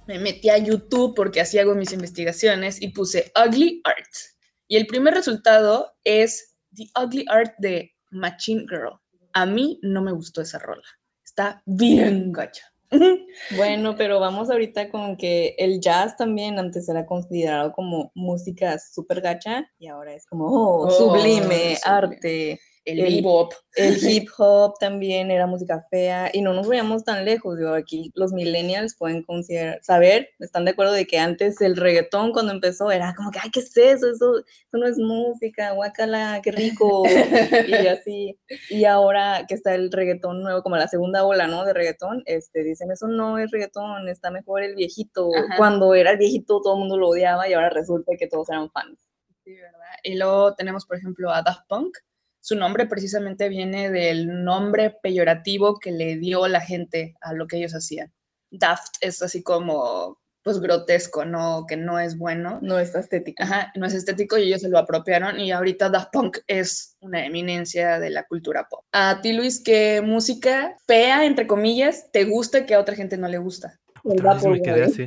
[0.08, 4.08] me metí a YouTube porque así hago mis investigaciones y puse Ugly Art.
[4.66, 8.98] Y el primer resultado es The Ugly Art de Machine Girl.
[9.34, 10.82] A mí no me gustó esa rola.
[11.24, 12.64] Está bien gacha.
[13.56, 19.20] Bueno, pero vamos ahorita con que el jazz también antes era considerado como música súper
[19.20, 22.58] gacha y ahora es como oh, oh, sublime, arte
[22.92, 23.54] el, hip hop.
[23.74, 27.58] El hip hop también era música fea y no nos veíamos tan lejos.
[27.58, 32.32] Digo, aquí los millennials pueden considerar, saber, están de acuerdo de que antes el reggaetón
[32.32, 34.10] cuando empezó era como que, ay, ¿qué es eso?
[34.10, 37.04] Eso, eso no es música, guacala, qué rico.
[37.06, 38.38] y así.
[38.70, 41.64] Y ahora que está el reggaetón nuevo, como la segunda ola, ¿no?
[41.64, 45.30] De reggaetón, este, dicen, eso no es reggaetón, está mejor el viejito.
[45.56, 48.70] Cuando era el viejito todo el mundo lo odiaba y ahora resulta que todos eran
[48.70, 48.98] fans.
[49.44, 49.78] Sí, ¿verdad?
[50.02, 51.96] Y luego tenemos, por ejemplo, a Daft Punk,
[52.48, 57.58] su nombre precisamente viene del nombre peyorativo que le dio la gente a lo que
[57.58, 58.10] ellos hacían.
[58.50, 61.66] Daft es así como, pues grotesco, ¿no?
[61.68, 62.58] Que no es bueno.
[62.62, 63.42] No es estético.
[63.42, 67.26] Ajá, no es estético y ellos se lo apropiaron y ahorita Daft Punk es una
[67.26, 68.82] eminencia de la cultura pop.
[68.92, 73.28] A ti, Luis, ¿qué música fea, entre comillas, te gusta que a otra gente no
[73.28, 73.78] le gusta?
[74.04, 75.06] me quedé así.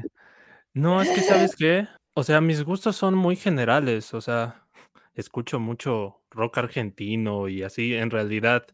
[0.76, 4.68] No, es que sabes qué, o sea, mis gustos son muy generales, o sea,
[5.16, 8.66] escucho mucho rock argentino y así, en realidad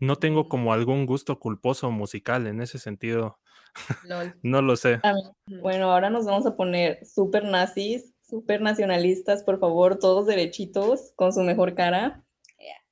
[0.00, 3.38] no tengo como algún gusto culposo musical en ese sentido.
[4.42, 5.00] no lo sé.
[5.46, 11.32] Bueno, ahora nos vamos a poner súper nazis, súper nacionalistas, por favor, todos derechitos, con
[11.32, 12.24] su mejor cara.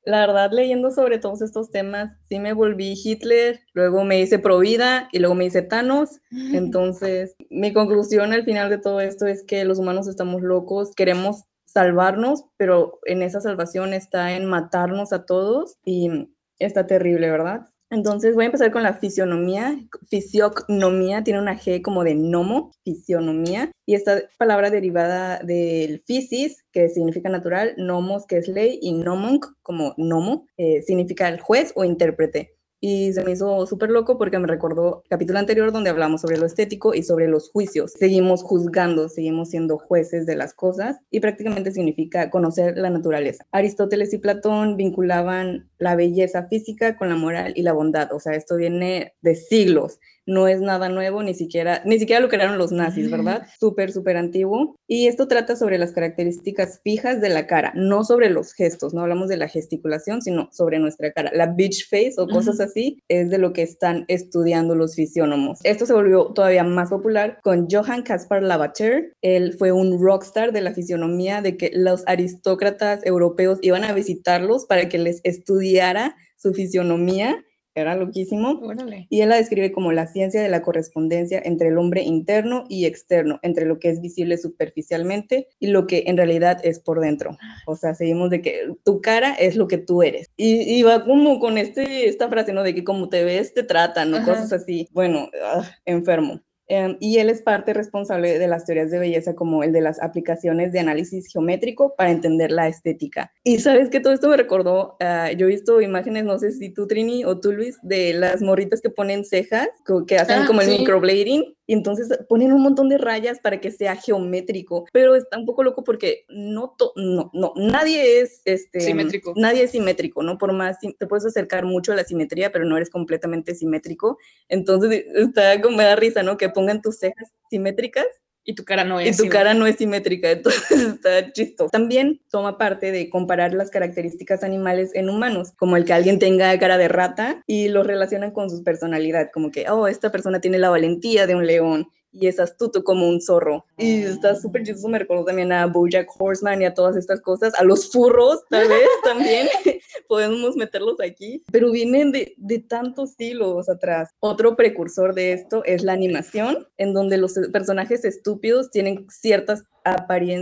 [0.04, 5.08] La verdad, leyendo sobre todos estos temas, sí me volví Hitler, luego me hice Provida
[5.12, 6.20] y luego me hice Thanos.
[6.52, 11.44] Entonces, mi conclusión al final de todo esto es que los humanos estamos locos, queremos
[11.72, 17.66] salvarnos, pero en esa salvación está en matarnos a todos y está terrible, ¿verdad?
[17.92, 19.78] Entonces voy a empezar con la fisionomía.
[20.08, 26.88] Fisiognomía tiene una G como de nomo, fisionomía, y esta palabra derivada del physis, que
[26.88, 31.84] significa natural, nomos, que es ley, y nomonc, como nomo, eh, significa el juez o
[31.84, 36.22] intérprete y se me hizo súper loco porque me recordó el capítulo anterior donde hablamos
[36.22, 37.92] sobre lo estético y sobre los juicios.
[37.92, 43.46] Seguimos juzgando, seguimos siendo jueces de las cosas y prácticamente significa conocer la naturaleza.
[43.52, 48.34] Aristóteles y Platón vinculaban la belleza física con la moral y la bondad, o sea,
[48.34, 52.72] esto viene de siglos no es nada nuevo, ni siquiera, ni siquiera lo crearon los
[52.72, 53.46] nazis, ¿verdad?
[53.58, 54.76] Súper, súper antiguo.
[54.86, 59.02] Y esto trata sobre las características fijas de la cara, no sobre los gestos, no
[59.02, 61.30] hablamos de la gesticulación, sino sobre nuestra cara.
[61.34, 65.58] La beach face o cosas así es de lo que están estudiando los fisiónomos.
[65.64, 69.12] Esto se volvió todavía más popular con Johann Caspar Lavater.
[69.22, 74.66] Él fue un rockstar de la fisionomía, de que los aristócratas europeos iban a visitarlos
[74.66, 78.60] para que les estudiara su fisionomía era loquísimo.
[79.08, 82.86] Y él la describe como la ciencia de la correspondencia entre el hombre interno y
[82.86, 87.36] externo, entre lo que es visible superficialmente y lo que en realidad es por dentro.
[87.66, 90.30] O sea, seguimos de que tu cara es lo que tú eres.
[90.36, 92.62] Y, va como con este, esta frase, ¿no?
[92.62, 94.88] De que como te ves, te tratan, o cosas así.
[94.92, 96.40] Bueno, ah, enfermo.
[96.68, 100.00] Em, y él es parte responsable de las teorías de belleza como el de las
[100.00, 103.32] aplicaciones de análisis geométrico para entender la estética.
[103.44, 106.70] Y sabes que todo esto me recordó, ah, yo he visto imágenes, no sé si
[106.70, 109.68] tú Trini o tú Luis, de las morritas que ponen cejas,
[110.06, 113.70] que hacen ah, como el microblading y entonces ponen un montón de rayas para que
[113.70, 119.32] sea geométrico, pero está un poco loco porque no, no, no, nadie es este, simétrico.
[119.36, 120.36] Nadie es simétrico, ¿no?
[120.36, 124.18] Por más, te puedes acercar mucho a la simetría, pero no eres completamente simétrico.
[124.50, 126.36] Entonces está como me da risa, ¿no?
[126.36, 128.04] Que pongan tus cejas simétricas
[128.44, 129.18] y tu cara no es.
[129.18, 131.70] Y tu cara no es simétrica, entonces está chistoso.
[131.70, 136.58] También toma parte de comparar las características animales en humanos, como el que alguien tenga
[136.58, 140.58] cara de rata y lo relacionan con su personalidad, como que, oh, esta persona tiene
[140.58, 143.64] la valentía de un león y es astuto como un zorro.
[143.76, 147.54] Y está súper chistoso, me recuerdo también a Bojack Horseman y a todas estas cosas,
[147.58, 149.48] a los furros tal vez también,
[150.08, 154.10] podemos meterlos aquí, pero vienen de, de tantos siglos atrás.
[154.20, 159.64] Otro precursor de esto es la animación, en donde los personajes estúpidos tienen ciertas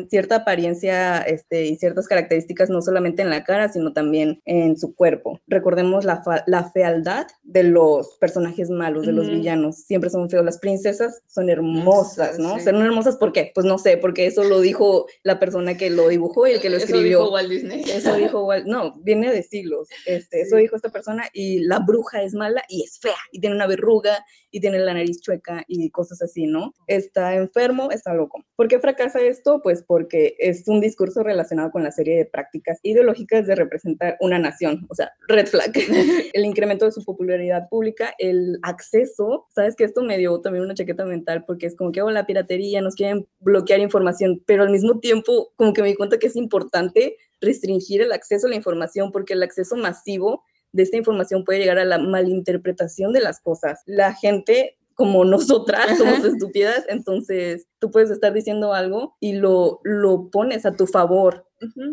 [0.09, 4.95] cierta apariencia este, y ciertas características no solamente en la cara, sino también en su
[4.95, 5.41] cuerpo.
[5.47, 9.85] Recordemos la, la fealdad de los personajes malos, de los villanos.
[9.85, 10.45] Siempre son feos.
[10.45, 12.59] Las princesas son hermosas, ¿no?
[12.61, 13.53] Son hermosas ¿por qué?
[13.55, 16.71] Pues no sé, porque eso lo dijo la persona que lo dibujó y el que
[16.71, 17.19] lo escribió.
[17.19, 17.83] Eso dijo Walt Disney.
[17.83, 19.89] Eso dijo Walt, no, viene de siglos.
[20.07, 23.57] Este, Eso dijo esta persona y la bruja es mala y es fea y tiene
[23.57, 26.75] una verruga y tiene la nariz chueca y cosas así, ¿no?
[26.87, 28.45] Está enfermo, está loco.
[28.57, 29.61] ¿Por qué fracasa esto?
[29.63, 34.39] Pues porque es un discurso relacionado con la serie de prácticas ideológicas de representar una
[34.39, 35.73] nación, o sea, red flag.
[36.35, 40.75] el incremento de su popularidad pública, el acceso, sabes que esto me dio también una
[40.75, 44.71] chaqueta mental porque es como que, oh, la piratería, nos quieren bloquear información, pero al
[44.71, 48.57] mismo tiempo como que me di cuenta que es importante restringir el acceso a la
[48.57, 53.41] información porque el acceso masivo de esta información puede llegar a la malinterpretación de las
[53.41, 53.83] cosas.
[53.87, 60.29] La gente como nosotras somos estúpidas, entonces tú puedes estar diciendo algo y lo, lo
[60.31, 61.47] pones a tu favor.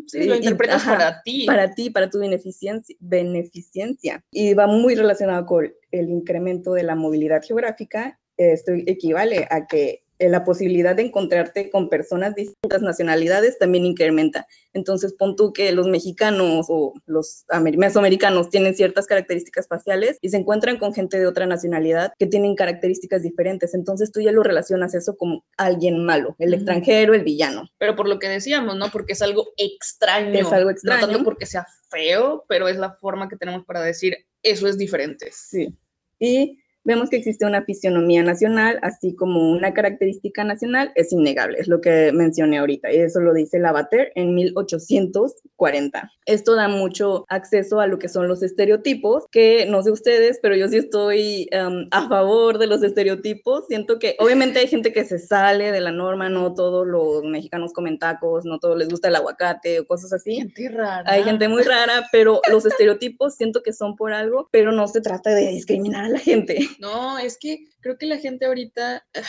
[0.08, 1.46] Sí, lo interpretas para ti.
[1.46, 4.26] Para ti, para tu beneficencia, beneficencia.
[4.30, 8.20] Y va muy relacionado con el incremento de la movilidad geográfica.
[8.36, 13.86] Esto equivale a que eh, la posibilidad de encontrarte con personas de distintas nacionalidades también
[13.86, 14.48] incrementa.
[14.74, 17.46] Entonces, pon tú que los mexicanos o los
[17.78, 22.56] mesoamericanos tienen ciertas características faciales y se encuentran con gente de otra nacionalidad que tienen
[22.56, 23.74] características diferentes.
[23.74, 27.70] Entonces, tú ya lo relacionas eso como alguien malo, el extranjero, el villano.
[27.78, 28.90] Pero por lo que decíamos, ¿no?
[28.92, 30.40] Porque es algo extraño.
[30.40, 31.02] Es algo extraño.
[31.02, 34.78] No tanto porque sea feo, pero es la forma que tenemos para decir eso es
[34.78, 35.30] diferente.
[35.32, 35.76] Sí.
[36.20, 41.68] Y vemos que existe una fisionomía nacional, así como una característica nacional, es innegable, es
[41.68, 46.12] lo que mencioné ahorita, y eso lo dice Lavater en 1840.
[46.26, 50.56] Esto da mucho acceso a lo que son los estereotipos, que no sé ustedes, pero
[50.56, 53.66] yo sí estoy um, a favor de los estereotipos.
[53.68, 57.74] Siento que obviamente hay gente que se sale de la norma, no todos los mexicanos
[57.74, 60.36] comen tacos, no todos les gusta el aguacate o cosas así.
[60.36, 61.04] Gente rara.
[61.06, 65.02] Hay gente muy rara, pero los estereotipos siento que son por algo, pero no se
[65.02, 66.60] trata de discriminar a la gente.
[66.80, 69.22] No, es que creo que la gente ahorita uh,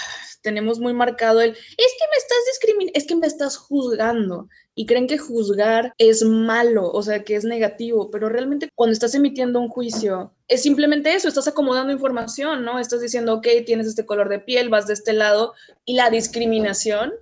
[0.42, 4.86] tenemos muy marcado el, es que me estás discriminando, es que me estás juzgando y
[4.86, 9.60] creen que juzgar es malo, o sea, que es negativo, pero realmente cuando estás emitiendo
[9.60, 12.78] un juicio, es simplemente eso, estás acomodando información, ¿no?
[12.78, 17.12] Estás diciendo, ok, tienes este color de piel, vas de este lado, y la discriminación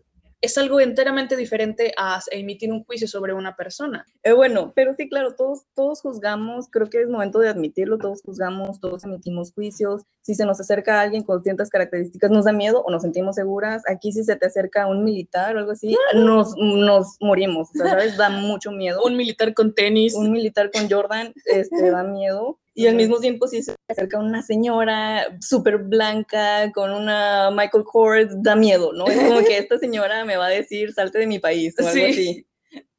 [0.40, 4.04] es algo enteramente diferente a emitir un juicio sobre una persona.
[4.22, 8.22] Eh, bueno, pero sí, claro, todos, todos juzgamos, creo que es momento de admitirlo, todos
[8.22, 10.02] juzgamos, todos emitimos juicios.
[10.22, 13.82] Si se nos acerca alguien con ciertas características, nos da miedo o nos sentimos seguras.
[13.88, 17.90] Aquí si se te acerca un militar o algo así, nos, nos morimos, o sea,
[17.90, 18.16] ¿sabes?
[18.16, 19.02] Da mucho miedo.
[19.04, 20.14] Un militar con tenis.
[20.14, 22.58] Un militar con Jordan, este, da miedo.
[22.78, 28.28] Y al mismo tiempo, si se acerca una señora súper blanca con una Michael Kors,
[28.42, 29.06] da miedo, ¿no?
[29.06, 31.92] Es como que esta señora me va a decir, salte de mi país o algo
[31.94, 32.04] Sí.
[32.04, 32.46] así.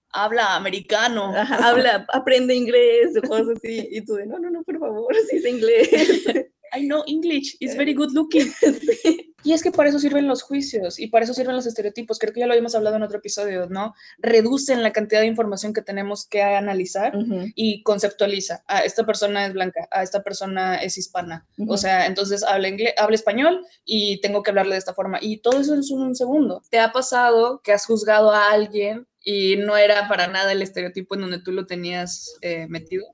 [0.09, 1.31] Habla americano.
[1.35, 3.87] Ajá, habla, aprende inglés o cosas así.
[3.91, 5.89] Y tú de, no, no, no, por favor, sí sé inglés.
[6.77, 8.51] I know English, it's very good looking.
[9.43, 12.19] Y es que para eso sirven los juicios y para eso sirven los estereotipos.
[12.19, 13.93] Creo que ya lo habíamos hablado en otro episodio, ¿no?
[14.17, 18.65] Reducen la cantidad de información que tenemos que analizar Ujú, y conceptualiza.
[18.67, 21.47] Ah, esta persona es blanca, ah, esta persona es hispana.
[21.59, 21.77] O Ujú.
[21.77, 25.19] sea, entonces habla, inglés, habla español y tengo que hablarle de esta forma.
[25.21, 26.61] Y todo eso es en un segundo.
[26.69, 31.15] ¿Te ha pasado que has juzgado a alguien y no era para nada el estereotipo
[31.15, 33.05] en donde tú lo tenías eh, metido?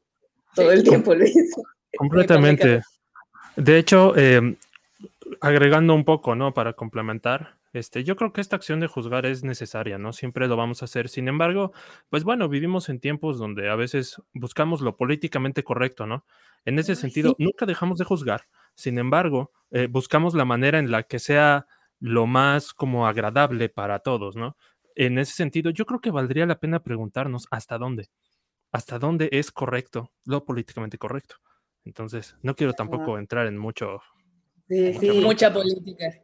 [0.55, 1.61] Todo el tiempo lo hizo.
[1.95, 2.81] Completamente.
[3.55, 4.57] De hecho, eh,
[5.41, 6.53] agregando un poco, ¿no?
[6.53, 10.13] Para complementar, este, yo creo que esta acción de juzgar es necesaria, ¿no?
[10.13, 11.09] Siempre lo vamos a hacer.
[11.09, 11.73] Sin embargo,
[12.09, 16.25] pues bueno, vivimos en tiempos donde a veces buscamos lo políticamente correcto, ¿no?
[16.65, 17.43] En ese Ay, sentido, sí.
[17.43, 18.43] nunca dejamos de juzgar.
[18.75, 21.65] Sin embargo, eh, buscamos la manera en la que sea
[21.99, 24.55] lo más como agradable para todos, ¿no?
[24.95, 28.09] En ese sentido, yo creo que valdría la pena preguntarnos hasta dónde,
[28.71, 31.37] hasta dónde es correcto lo políticamente correcto.
[31.85, 33.99] Entonces, no quiero tampoco entrar en mucho.
[34.69, 35.11] Sí, Mucha sí.
[35.21, 36.19] Mucha política.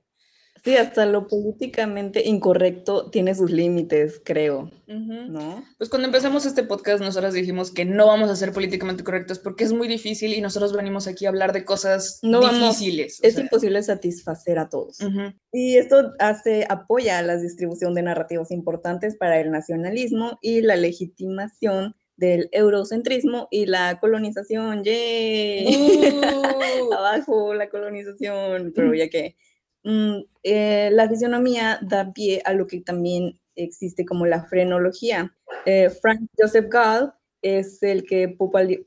[0.61, 5.31] Sí, hasta lo políticamente incorrecto tiene sus límites, creo, Ujú.
[5.31, 5.63] ¿no?
[5.77, 9.63] Pues cuando empezamos este podcast, nosotros dijimos que no vamos a ser políticamente correctos porque
[9.63, 13.21] es muy difícil y nosotros venimos aquí a hablar de cosas No vamos- difíciles.
[13.23, 13.43] o Es sea.
[13.43, 14.99] imposible satisfacer a todos.
[14.99, 15.31] Ujú.
[15.53, 21.95] Y esto hace, apoya la distribución de narrativas importantes para el nacionalismo y la legitimación
[22.19, 24.83] del eurocentrismo y la colonización.
[24.83, 25.65] ¡Yay!
[25.67, 29.35] Uh, Abajo la colonización, pero ya que
[29.83, 35.33] mm, eh, la fisionomía da pie a lo que también existe como la frenología.
[35.65, 38.27] Eh, Frank Joseph Gall es el que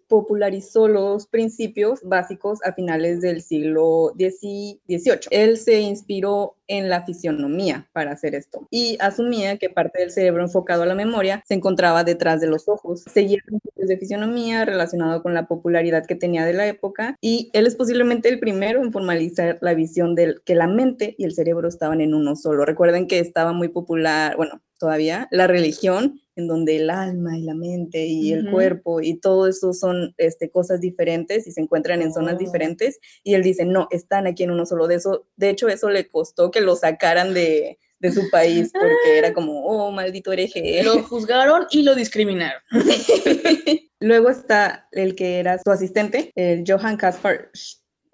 [0.09, 5.21] popularizó los principios básicos a finales del siglo XVIII.
[5.31, 10.43] Él se inspiró en la fisionomía para hacer esto y asumía que parte del cerebro
[10.43, 13.03] enfocado a la memoria se encontraba detrás de los ojos.
[13.13, 17.67] Seguía principios de fisionomía relacionado con la popularidad que tenía de la época y él
[17.67, 21.69] es posiblemente el primero en formalizar la visión de que la mente y el cerebro
[21.69, 22.65] estaban en uno solo.
[22.65, 27.55] Recuerden que estaba muy popular, bueno, todavía la religión en donde el alma y la
[27.55, 28.53] mente y el Ujú.
[28.53, 32.39] cuerpo y todo eso son este, cosas diferentes y se encuentran en zonas Oh.
[32.39, 34.87] diferentes y él dice, no, están aquí en uno solo.
[34.89, 39.19] De eso, de hecho, eso le costó que lo sacaran de, de su país porque
[39.19, 40.83] era como, oh, maldito hereje.
[40.85, 42.63] Lo juzgaron y lo discriminaron.
[44.01, 46.99] Luego está el que era su asistente, el Johann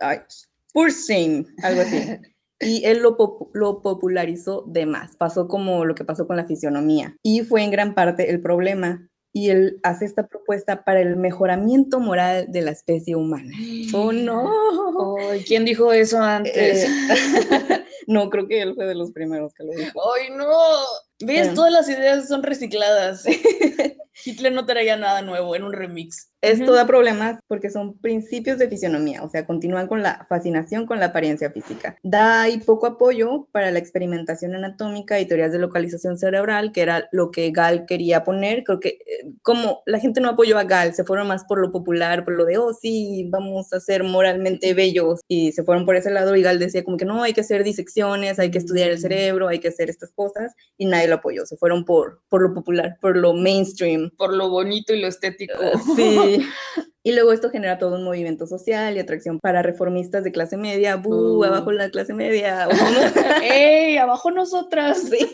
[0.01, 0.21] ay,
[0.71, 1.99] Spurzheim, algo así.
[2.61, 5.15] Y él lo, pop- lo popularizó de más.
[5.15, 7.15] Pasó como lo que pasó con la fisionomía.
[7.23, 9.09] Y fue en gran parte el problema.
[9.33, 13.53] Y él hace esta propuesta para el mejoramiento moral de la especie humana.
[13.95, 15.15] ¡Oh, no!
[15.31, 16.85] Ay, ¿Quién dijo eso antes?
[16.85, 20.01] Eh, no, creo que él fue de los primeros que lo dijo.
[20.15, 20.47] ¡Ay, no!
[21.21, 21.55] ¿Ves?
[21.55, 23.25] Todas las ideas son recicladas.
[24.25, 26.29] Hitler no traía nada nuevo, en un remix.
[26.41, 31.01] Esto da problemas porque son principios de fisionomía, o sea, continúan con la fascinación con
[31.01, 31.97] la apariencia física.
[32.05, 37.09] Da ahí poco apoyo para la experimentación anatómica y teorías de localización cerebral, que era
[37.11, 38.63] lo que Gall quería poner.
[38.63, 41.73] Creo que eh, como la gente no apoyó a Gall, se fueron más por lo
[41.73, 45.97] popular, por lo de, oh, sí, vamos a ser moralmente bellos, y se fueron por
[45.97, 48.91] ese lado, y Gall decía como que no, hay que hacer disecciones, hay que estudiar
[48.91, 52.43] el cerebro, hay que hacer estas cosas, y nadie lo apoyó, se fueron por, por
[52.43, 54.08] lo popular, por lo mainstream.
[54.17, 55.59] Por lo bonito y lo estético.
[55.97, 56.41] Sí.
[57.05, 60.97] Y luego esto genera todo un movimiento social y atracción para reformistas de clase media.
[60.97, 61.39] ¡Bú!
[61.39, 61.45] Uh.
[61.45, 62.69] Abajo la clase media.
[63.43, 63.97] ¡Ey!
[63.97, 65.09] Abajo nosotras.
[65.09, 65.27] Sí,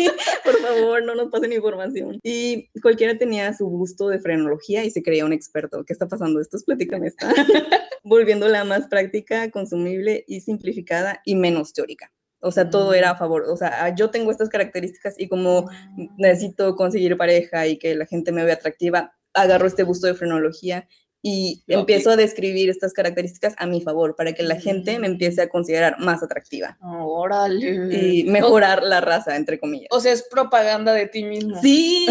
[0.44, 2.20] por favor, no nos pasen información.
[2.22, 5.84] Y cualquiera tenía su gusto de frenología y se creía un experto.
[5.84, 6.40] ¿Qué está pasando?
[6.40, 7.32] Esto es plática está
[8.04, 12.12] volviéndola más práctica, consumible y simplificada y menos teórica.
[12.44, 13.44] O sea, todo era a favor.
[13.48, 15.70] O sea, yo tengo estas características y como
[16.18, 20.86] necesito conseguir pareja y que la gente me vea atractiva, agarro este gusto de frenología
[21.26, 25.40] y empiezo a describir estas características a mi favor para que la gente me empiece
[25.40, 27.96] a considerar más atractiva Órale.
[27.96, 29.88] y mejorar la raza, entre comillas.
[29.90, 31.58] O sea, es propaganda de ti mismo.
[31.62, 32.06] Sí,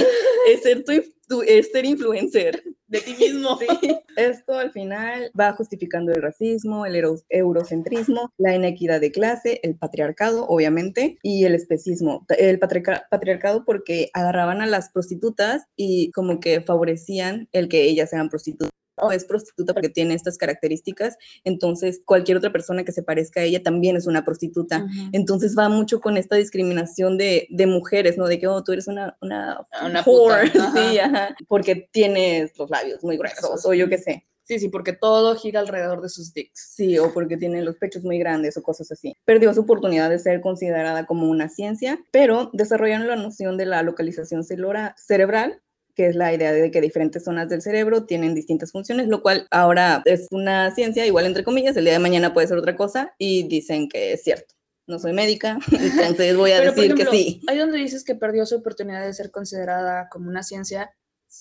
[0.50, 0.94] es ser, tu,
[1.28, 2.64] tu- es ser influencer.
[2.88, 3.58] De ti mismo.
[3.82, 3.96] Sí.
[4.18, 9.76] Esto al final va justificando el racismo, el euro- eurocentrismo, la inequidad de clase, el
[9.76, 12.26] patriarcado, obviamente, y el especismo.
[12.38, 18.10] El patriarca- patriarcado porque agarraban a las prostitutas y como que favorecían el que ellas
[18.12, 18.70] sean prostitutas.
[18.96, 23.44] O es prostituta porque tiene estas características, entonces cualquier otra persona que se parezca a
[23.44, 24.84] ella también es una prostituta.
[24.84, 25.10] Ujú.
[25.14, 28.28] Entonces va mucho con esta discriminación de, de mujeres, ¿no?
[28.28, 30.92] De que, oh, tú eres una, una, Una whore, puta, ajá.
[30.92, 34.26] sí, ajá, porque tienes los labios muy gruesos, o yo qué sé.
[34.46, 36.74] Sí, sí, porque todo gira alrededor de sus dicks.
[36.76, 39.16] Sí, o porque tiene los pechos muy grandes o cosas así.
[39.24, 43.84] Perdió su oportunidad de ser considerada como una ciencia, pero desarrollaron la noción de la
[43.84, 45.62] localización cerebral
[45.96, 49.48] que es la idea de que diferentes zonas del cerebro tienen distintas funciones, lo cual
[49.52, 53.14] ahora es una ciencia, igual entre comillas, el día de mañana puede ser otra cosa
[53.18, 54.56] y dicen que es cierto.
[54.86, 57.42] No soy médica, entonces voy a Pero, por decir ejemplo, que sí.
[57.48, 60.94] Ahí donde dices que perdió su oportunidad de ser considerada como una ciencia,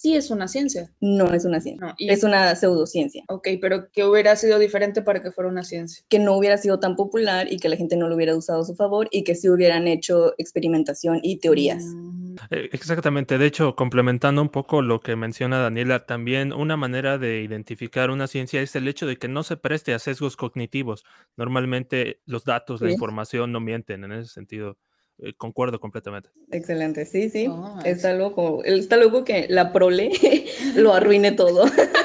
[0.03, 0.91] sí es una ciencia.
[1.01, 3.23] No es una ciencia, No, y- es una pseudociencia.
[3.29, 6.05] Ok, pero que hubiera sido diferente para que fuera una ciencia.
[6.09, 8.65] que no hubiera sido tan popular y que la gente no lo hubiera usado a
[8.65, 11.85] su favor y que sí hubieran hecho experimentación y teorías.
[11.85, 17.19] Mm, Eh, Exactamente, de hecho, complementando un poco lo que menciona Daniela, también una manera
[17.19, 21.05] de identificar una ciencia es el hecho de que no se preste a sesgos cognitivos.
[21.37, 24.79] Normalmente los datos, la información no mienten en ese sentido.
[25.19, 26.31] Eh, concuerdo completamente.
[26.51, 27.47] Excelente, sí, sí.
[27.49, 28.65] Oh, está loco.
[28.65, 30.11] Está loco que la prole
[30.77, 31.65] lo arruine todo.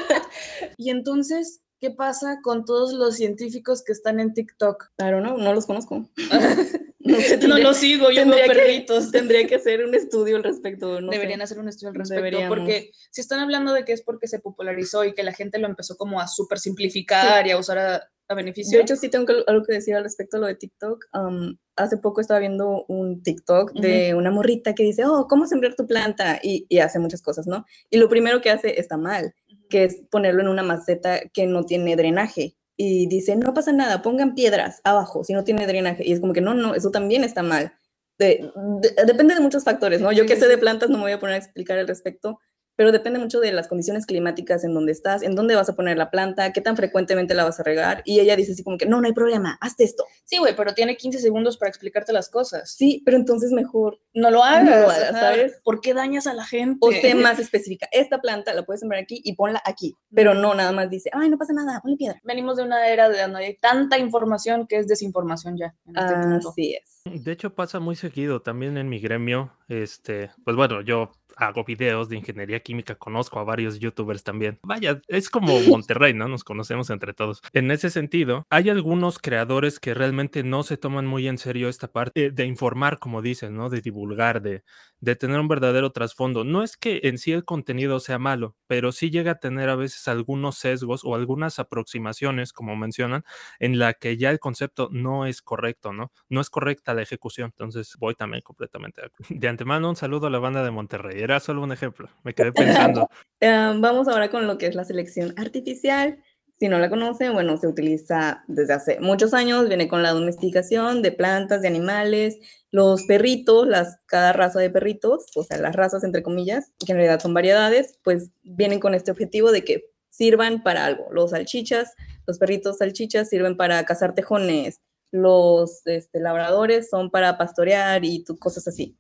[0.80, 4.92] Y entonces, ¿qué pasa con todos los científicos que están en TikTok?
[4.96, 6.08] Claro, no, no los conozco.
[7.08, 9.12] No, sé, No lo sigo, yo tendría veo que- perritos.
[9.12, 11.02] Tendría que hacer un estudio al respecto.
[11.02, 11.18] No sé.
[11.18, 12.58] Deberían hacer un estudio al respecto, Deberíamos.
[12.58, 15.68] porque si están hablando de que es porque se popularizó y que la gente lo
[15.68, 18.78] empezó como a súper simplificar y a usar a, a beneficio.
[18.78, 21.06] De hecho, sí tengo algo que decir al respecto a lo de TikTok.
[21.14, 25.76] Am, hace poco estaba viendo un TikTok de una morrita que dice, oh, ¿cómo sembrar
[25.76, 26.40] tu planta?
[26.44, 27.66] Y, y hace muchas cosas, ¿no?
[27.90, 29.34] Y lo primero que hace está mal,
[29.70, 32.56] que es ponerlo en una maceta que no tiene drenaje.
[32.78, 36.08] Y dice, no pasa nada, pongan piedras abajo si no tiene drenaje.
[36.08, 37.74] Y es como que no, no, eso también está mal.
[38.20, 38.52] De-
[38.82, 40.12] de- depende de muchos factores, ¿no?
[40.12, 42.40] Yo que sé de plantas no me voy a poner a explicar al respecto,
[42.78, 45.98] pero depende mucho de las condiciones climáticas en donde estás, en dónde vas a poner
[45.98, 48.04] la planta, qué tan frecuentemente la vas a regar.
[48.06, 50.06] Y ella dice así como que, no, no hay problema, hazte esto.
[50.24, 52.72] Sí, güey, pero tiene 15 segundos para explicarte las cosas.
[52.72, 55.12] Sí, pero entonces mejor No lo hagas, lo hagas.
[55.12, 55.60] ¿sabes?
[55.64, 56.78] ¿Por qué dañas a la gente?
[56.82, 57.88] o sé más específica.
[57.92, 61.30] Esta planta la puedes sembrar aquí y ponla aquí, pero no nada más dice, ay,
[61.30, 62.22] no pasa nada, ponle piedra.
[62.24, 65.76] Venimos de una era de donde hay tanta información que es desinformación ya.
[65.88, 66.50] En este punto.
[66.50, 67.24] Así es.
[67.24, 69.54] De hecho, pasa muy seguido también en mi gremio.
[69.68, 74.60] Este, pues bueno, yo hago videos de ingeniería química, conozco a varios youtubers también.
[74.64, 76.28] Vaya, es como Monterrey, ¿no?
[76.28, 77.42] Nos conocemos entre todos.
[77.54, 81.88] En ese sentido, hay algunos creadores que realmente no se toman muy en serio esta
[81.92, 83.70] parte eh, de informar, como dicen, ¿no?
[83.70, 84.64] De divulgar, de,
[85.00, 86.44] de tener un verdadero trasfondo.
[86.44, 89.76] No es que en sí el contenido sea malo, pero sí llega a tener a
[89.76, 93.24] veces algunos sesgos o algunas aproximaciones, como mencionan,
[93.60, 96.12] en la que ya el concepto no es correcto, ¿no?
[96.30, 97.48] No es correcta la ejecución.
[97.54, 99.12] Entonces voy también completamente de.
[99.30, 101.22] De antemano, un saludo a la banda de Monterrey.
[101.28, 102.08] Era solo un ejemplo.
[102.24, 103.10] Me quedé pensando.
[103.40, 106.18] Eh, vamos ahora con lo que es la selección artificial.
[106.58, 111.04] Si no la conocen, bueno, se utiliza desde hace muchos años, viene con la domesticación
[111.04, 112.40] de plantas, de animales,
[112.72, 116.98] los perritos, las, cada raza de perritos, o sea, las razas entre comillas, que en
[116.98, 121.06] realidad son variedades, pues vienen con este objetivo de que sirvan para algo.
[121.12, 121.94] Los salchichas,
[122.26, 124.80] los perritos salchichas sirven para cazar tejones,
[125.12, 128.98] los este, labradores son para pastorear y cosas así.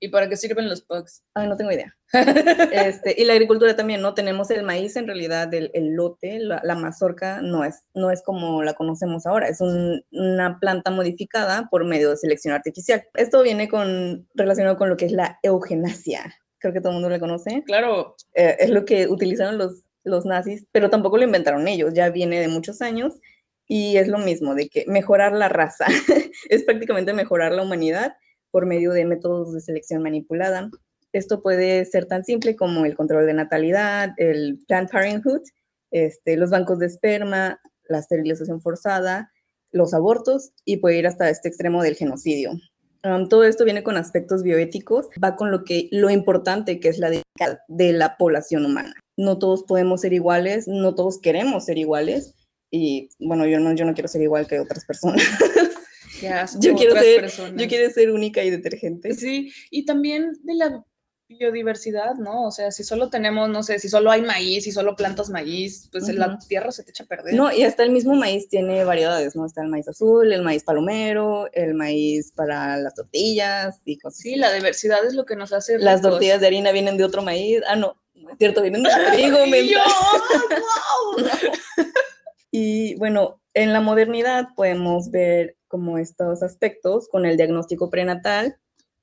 [0.00, 1.24] ¿Y para qué sirven los pugs?
[1.34, 1.94] Ay, no tengo idea.
[2.72, 4.14] Este, y la agricultura también, ¿no?
[4.14, 8.22] Tenemos el maíz, en realidad, el, el lote, la, la mazorca, no es, no es
[8.22, 13.04] como la conocemos ahora, es un- una planta modificada por medio de selección artificial.
[13.14, 16.34] Esto viene con, relacionado con lo que es la eugenasia.
[16.58, 17.62] Creo que todo el mundo la conoce.
[17.66, 22.08] Claro, Eh, es lo que utilizaron los, los nazis, pero tampoco lo inventaron ellos, ya
[22.10, 23.14] viene de muchos años
[23.66, 25.86] y es lo mismo, de que mejorar la raza,
[26.48, 28.16] es prácticamente mejorar la humanidad
[28.50, 30.70] por medio de métodos de selección manipulada.
[31.12, 35.42] Esto puede ser tan simple como el control de natalidad, el Planned Parenthood,
[35.90, 39.32] este, los bancos de esperma, la esterilización forzada,
[39.70, 42.52] los abortos y puede ir hasta este extremo del genocidio.
[43.30, 47.10] todo esto viene con aspectos bioéticos, va con lo que lo importante que es la
[47.10, 48.94] dignidad de la población humana.
[49.16, 52.34] No todos podemos ser iguales, no todos queremos ser iguales
[52.70, 55.22] y bueno, yo no, yo no quiero ser igual que otras personas.
[56.60, 59.14] yo, quiero ser, yo quiero ser única y detergente.
[59.14, 60.84] Sí, y también de la
[61.28, 62.46] biodiversidad, ¿no?
[62.46, 65.88] O sea, si solo tenemos, no sé, si solo hay maíz, si solo plantas maíz,
[65.92, 67.34] pues en la tierra se te echa a perder.
[67.34, 69.44] No, y hasta el mismo maíz tiene variedades, ¿no?
[69.44, 74.20] Está el maíz azul, el maíz palomero, el maíz para las tortillas y cosas.
[74.20, 75.78] Sí, la diversidad es lo que nos hace.
[75.78, 77.60] Las tortillas de harina vienen de otro maíz.
[77.68, 79.44] Ah, no, no es cierto, vienen de trigo.
[79.44, 79.78] y yo,
[81.16, 81.26] wow.
[82.50, 88.58] y bueno, en la modernidad podemos ver como estos aspectos con el diagnóstico prenatal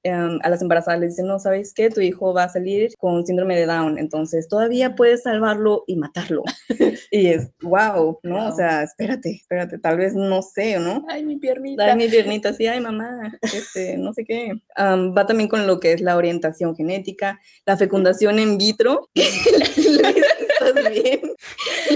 [0.05, 1.89] Em, a las embarazadas les dicen, no, ¿sabes qué?
[1.89, 6.43] Tu hijo va a salir con síndrome de Down, entonces todavía puedes salvarlo y matarlo.
[7.11, 8.49] y es, wow, ¿no?
[8.49, 11.03] O sea, espérate, espérate, tal vez no sé, ¿no?
[11.09, 11.85] Ay, mi piernita.
[11.85, 14.51] Ay, mi piernita, sí, ay, mamá, este, no sé qué.
[14.77, 19.09] va también con lo que es la orientación genética, la fecundación in vitro.
[20.65, 21.21] ¿Estás bien?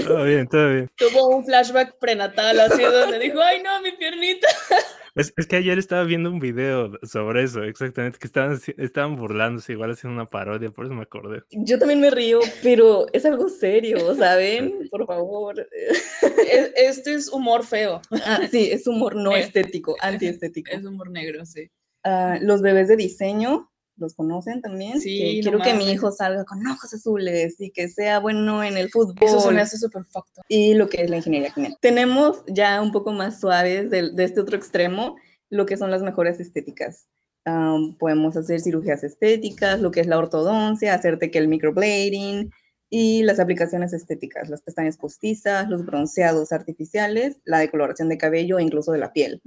[0.06, 0.90] Todo bien, todo bien.
[0.96, 4.48] Tuvo un flashback prenatal así donde dijo, ay, no, mi piernita.
[5.14, 9.90] Es, que ayer estaba viendo un video sobre eso, exactamente, que estaban, estaban burlándose, igual
[9.90, 11.42] haciendo una parodia, por eso me acordé.
[11.50, 14.88] Yo también me río, pero es algo serio, ¿saben?
[14.90, 15.66] Por favor.
[16.76, 18.00] este es humor feo.
[18.24, 20.70] Ah, sí, es humor no estético, antiestético.
[20.70, 21.70] Es humor negro, sí.
[22.04, 23.70] Ah, los bebés de diseño
[24.00, 25.00] los conocen también.
[25.00, 28.90] Sí, quiero que mi hijo salga con ojos azules y que sea bueno en el
[28.90, 29.16] fútbol.
[29.20, 30.42] Eso se me hace súper facto.
[30.48, 31.78] Y lo que es la ingeniería genética.
[31.80, 35.16] Tenemos ya un poco más suaves de, este otro extremo,
[35.50, 37.06] lo que son las mejores estéticas.
[37.98, 42.50] podemos hacer cirugías estéticas, lo que es la ortodoncia, hacerte que el microblading
[42.90, 48.62] y las aplicaciones estéticas, las pestañas postizas, los bronceados artificiales, la decoloración de cabello e
[48.64, 49.40] incluso de la piel.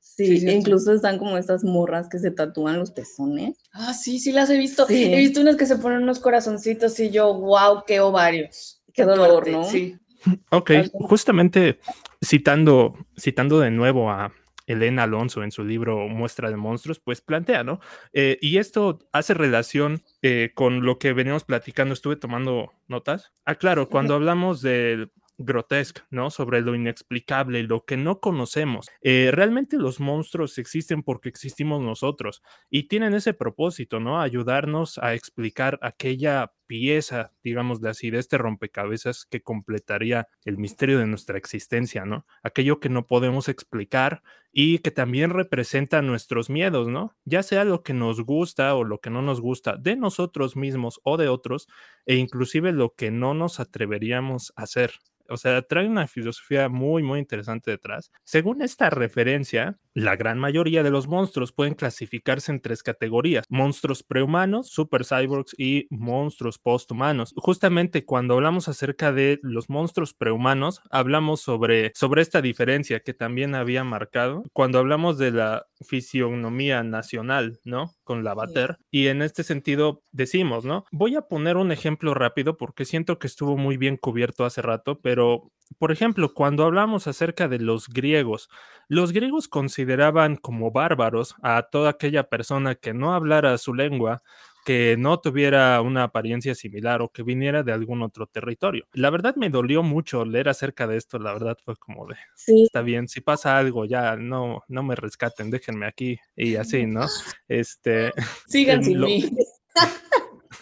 [0.00, 3.56] Sí, incluso están como estas morras que se tatúan los pezones.
[3.72, 4.86] Ah, sí, sí las he visto.
[4.88, 8.82] He visto unas que se ponen unos corazoncitos y yo, wow, qué ovarios.
[8.92, 9.64] Qué, dolor, ¿no?
[9.64, 9.96] Sí.
[10.50, 11.78] Ok, justamente
[12.20, 14.32] citando, citando de nuevo a
[14.68, 17.80] Elena Alonso en su libro Muestra de Monstruos, pues plantea, ¿no?
[18.12, 23.32] Eh, y esto hace relación eh, con lo que veníamos platicando, estuve tomando notas.
[23.44, 26.30] Ah, claro, cuando hablamos del grotesco, ¿no?
[26.30, 28.88] Sobre lo inexplicable, lo que no conocemos.
[29.02, 34.20] Eh, realmente los monstruos existen porque existimos nosotros y tienen ese propósito, ¿no?
[34.20, 41.00] Ayudarnos a explicar aquella pieza, digamos de así, de este rompecabezas que completaría el misterio
[41.00, 42.26] de nuestra existencia, ¿no?
[42.44, 47.16] Aquello que no podemos explicar y que también representa nuestros miedos, ¿no?
[47.24, 51.00] Ya sea lo que nos gusta o lo que no nos gusta de nosotros mismos
[51.02, 51.66] o de otros,
[52.06, 54.92] e inclusive lo que no nos atreveríamos a hacer,
[55.28, 58.10] o sea, trae una filosofía muy, muy interesante detrás.
[58.24, 64.02] Según esta referencia, la gran mayoría de los monstruos pueden clasificarse en tres categorías: monstruos
[64.02, 67.34] prehumanos, super cyborgs y monstruos posthumanos.
[67.36, 73.54] Justamente cuando hablamos acerca de los monstruos prehumanos, hablamos sobre, sobre esta diferencia que también
[73.54, 77.92] había marcado cuando hablamos de la fisionomía nacional, ¿no?
[78.04, 78.78] Con la Bater.
[78.90, 80.84] Y en este sentido decimos, ¿no?
[80.92, 85.00] Voy a poner un ejemplo rápido porque siento que estuvo muy bien cubierto hace rato,
[85.00, 88.48] pero por ejemplo, cuando hablamos acerca de los griegos,
[88.88, 94.22] los griegos consideraban como bárbaros a toda aquella persona que no hablara su lengua,
[94.64, 98.86] que no tuviera una apariencia similar o que viniera de algún otro territorio.
[98.92, 102.64] La verdad me dolió mucho leer acerca de esto, la verdad fue como de, sí.
[102.64, 107.06] está bien, si pasa algo ya no no me rescaten, déjenme aquí y así, ¿no?
[107.48, 108.12] Este
[108.46, 109.30] sigan sin mí.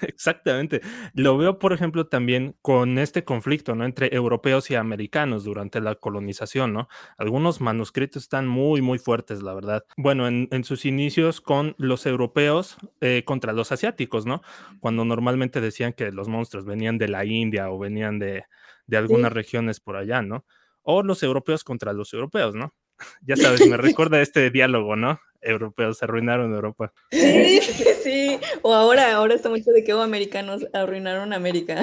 [0.02, 0.80] Exactamente.
[1.14, 3.84] Lo veo, por ejemplo, también con este conflicto, ¿no?
[3.84, 6.88] Entre europeos y americanos durante la colonización, ¿no?
[7.18, 9.84] Algunos manuscritos están muy, muy fuertes, la verdad.
[9.96, 14.42] Bueno, en, sus inicios con los europeos eh, contra los asiáticos, ¿no?
[14.80, 18.44] Cuando normalmente decían que los monstruos venían de la India o venían de,
[18.86, 20.44] de algunas regiones por allá, ¿no?
[20.82, 22.74] O los europeos contra los europeos, ¿no?
[23.22, 25.20] ya sabes, me recuerda este diálogo, ¿no?
[25.46, 26.92] Europeos arruinaron Europa.
[27.10, 27.60] Sí,
[28.02, 31.82] sí, o ahora, ahora está mucho de que oh, americanos arruinaron América.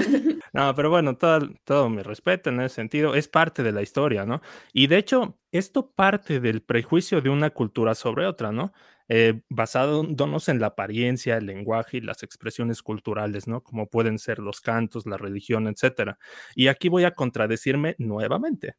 [0.53, 4.23] No, pero bueno, todo, todo mi respeto en ese sentido, es parte de la historia,
[4.23, 4.41] ¿no?
[4.71, 8.71] Y de hecho, esto parte del prejuicio de una cultura sobre otra, ¿no?
[9.09, 13.61] Eh, basándonos en la apariencia, el lenguaje y las expresiones culturales, ¿no?
[13.61, 16.17] Como pueden ser los cantos, la religión, etcétera.
[16.55, 18.75] Y aquí voy a contradecirme nuevamente.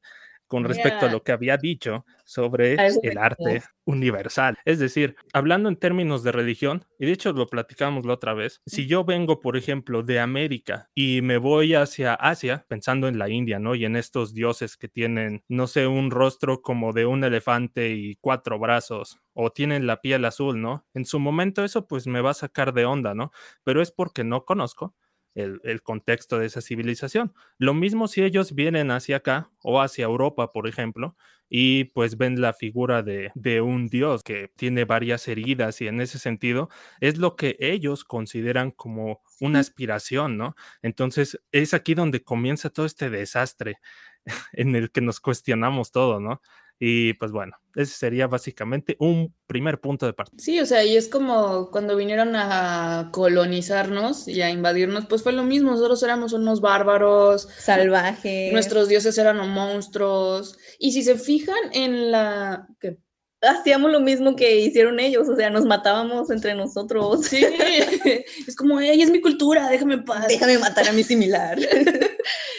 [0.47, 4.57] Con respecto a lo que había dicho sobre el arte universal.
[4.65, 8.63] Es decir, hablando en términos de religión, y de hecho lo platicamos la otra vez,
[8.67, 13.29] si yo vengo, por ejemplo, de América y me voy hacia Asia, pensando en la
[13.29, 13.75] India, ¿no?
[13.75, 18.17] Y en estos dioses que tienen, no sé, un rostro como de un elefante y
[18.17, 20.87] cuatro brazos, o tienen la piel azul, ¿no?
[20.95, 23.33] En su momento eso pues me va a sacar de onda, ¿no?
[23.65, 24.95] Pero es porque no conozco
[25.35, 27.35] el, contexto de esa civilización.
[27.59, 31.17] Lo mismo si ellos vienen hacia acá o hacia Europa, por ejemplo,
[31.49, 36.01] y pues ven la figura de, de, un dios que tiene varias heridas y en
[36.01, 36.69] ese sentido
[37.01, 40.57] es lo que ellos consideran como una aspiración, ¿no?
[40.83, 43.79] Entonces es aquí donde comienza todo este desastre
[44.53, 46.41] en el que nos cuestionamos todo, ¿no?
[46.79, 50.43] Y pues bueno, ese sería básicamente un primer punto de partida.
[50.43, 55.33] Sí, o sea, y es como cuando vinieron a colonizarnos y a invadirnos, pues fue
[55.33, 61.57] lo mismo, nosotros éramos unos bárbaros, salvajes, nuestros dioses eran monstruos, y si se fijan
[61.73, 62.67] en la...
[62.81, 62.99] ¿Qué?
[63.47, 67.27] hacíamos lo mismo que hicieron ellos, o sea, nos matábamos entre nosotros.
[67.27, 67.45] Sí,
[68.47, 70.29] es como, ella es mi cultura, déjame en paz.
[70.29, 71.59] Déjame matar a mi similar.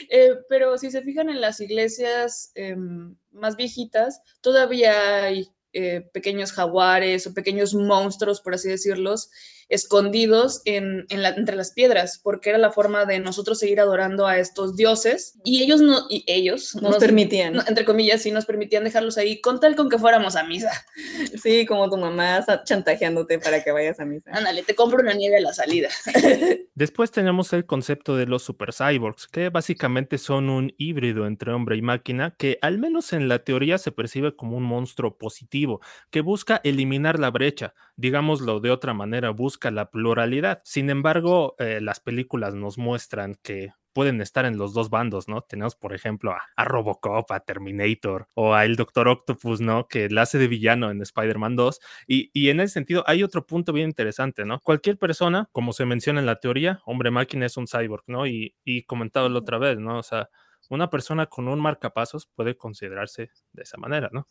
[0.07, 6.53] Eh, pero si se fijan en las iglesias em, más viejitas, todavía hay eh, pequeños
[6.53, 9.29] jaguares o pequeños monstruos, por así decirlos,
[9.70, 14.38] escondidos en, la, entre las piedras, porque era la forma de nosotros seguir adorando a
[14.38, 19.18] estos dioses y ellos no, y ellos nos, permitían, entre comillas, sí nos permitían dejarlos
[19.18, 20.72] ahí con tal con que fuéramos a misa.
[21.41, 24.32] Sí, como tu mamá chantajeándote para que vayas a misa.
[24.32, 25.89] Ándale, te compro una nieve a la salida.
[26.76, 31.78] Después tenemos el concepto de los super cyborgs, que básicamente son un híbrido entre hombre
[31.78, 36.22] y máquina, que al menos en la teoría se percibe como un monstruo positivo, que
[36.22, 40.62] busca eliminar la brecha, digámoslo de otra manera, busca la pluralidad.
[40.64, 45.41] Sin embargo, eh, las películas nos muestran que pueden estar en los dos bandos, ¿no?
[45.41, 49.88] Tenemos, por ejemplo, a, Robocop, a Terminator o a el Doctor Octopus, ¿no?
[49.88, 51.80] Que la hace de villano en Spider-Man 2.
[52.06, 54.60] Y, y, en ese sentido hay otro punto bien interesante, ¿no?
[54.60, 58.28] Cualquier persona, como se menciona en la teoría, hombre-máquina es un cyborg, ¿no?
[58.28, 59.97] Y, y comentado la otra vez, ¿no?
[59.97, 60.30] O sea,
[60.70, 64.28] una persona con un marcapasos puede considerarse de esa manera, ¿no?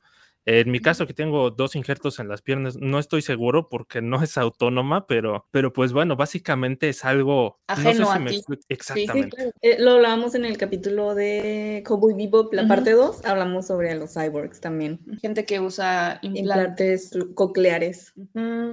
[0.46, 4.22] En mi caso, que tengo dos injertos en las piernas, no estoy seguro porque no
[4.22, 8.42] es autónoma, pero, pero pues bueno, básicamente es algo ajeno a ti.
[8.68, 9.52] Exactamente.
[9.62, 14.12] Eh, lo hablábamos en el capítulo de Cowboy Bebop, la parte 2, hablamos sobre los
[14.12, 15.00] cyborgs también.
[15.20, 18.12] Gente que usa implantes, cocleares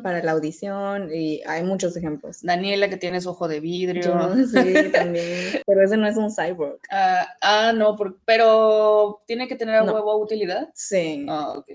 [0.04, 2.42] para la audición y hay muchos ejemplos.
[2.42, 4.36] Daniela que tiene su ojo de vidrio.
[4.48, 5.62] sí, también.
[5.66, 6.80] Pero ese no es un cyborg.
[6.92, 7.96] ah, ah no,
[8.26, 10.70] pero tiene que tener a huevo utilidad.
[10.74, 11.26] Sí.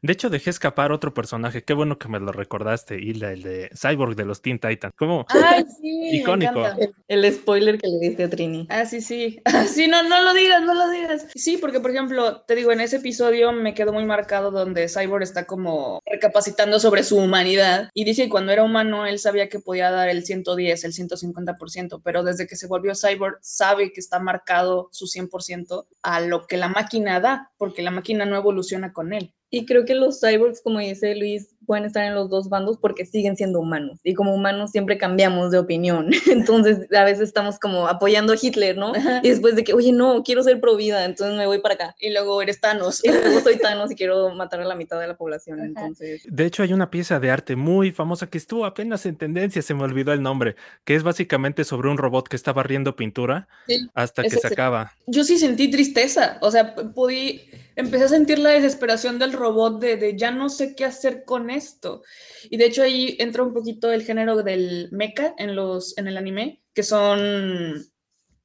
[0.03, 1.65] De hecho, dejé escapar otro personaje.
[1.65, 4.95] Qué bueno que me lo recordaste, Hilda, el de Cyborg de los Teen Titans.
[4.97, 5.27] Como
[5.83, 6.65] icónico.
[7.09, 8.67] El, spoiler que le diste a Trini.
[8.71, 9.41] Ah, sí, sí.
[9.69, 11.27] sí, no, no lo digas, no lo digas.
[11.35, 15.23] Sí, porque, por ejemplo, te digo, en ese episodio me quedó muy marcado donde Cyborg
[15.23, 19.61] está como recapacitando sobre su humanidad y dice que cuando era humano él sabía que
[19.61, 24.19] podía dar el 110, el 150%, pero desde que se volvió Cyborg sabe que está
[24.19, 29.13] marcado su 100% a lo que la máquina da, porque la máquina no evoluciona con
[29.13, 29.33] él.
[29.51, 33.05] Y creo que los cyborgs, como dice Luis, pueden estar en los dos bandos porque
[33.05, 34.01] siguen siendo humanos.
[34.03, 36.11] Y como humanos siempre cambiamos de opinión.
[36.31, 38.93] Entonces a veces estamos como apoyando a Hitler, ¿no?
[39.23, 41.97] Y después de que, oye, no, quiero ser pro vida, entonces me voy para acá.
[42.01, 43.05] Y luego eres Thanos.
[43.05, 45.61] Y luego soy Thanos y quiero matar a la mitad de la población.
[45.61, 46.23] Entonces.
[46.29, 49.75] De hecho, hay una pieza de arte muy famosa que estuvo apenas en tendencia, se
[49.75, 53.49] me olvidó el nombre, que es básicamente sobre un robot que está barriendo pintura
[53.95, 54.93] hasta que se acaba.
[55.07, 56.39] Yo sí sentí tristeza.
[56.41, 60.87] O sea, pude empecé a sentir la desesperación del robot de, ya no sé qué
[60.87, 62.03] hacer con esto.
[62.51, 66.17] Y de hecho ahí entra un poquito el género del mecha en, los, en el
[66.17, 67.87] anime, que son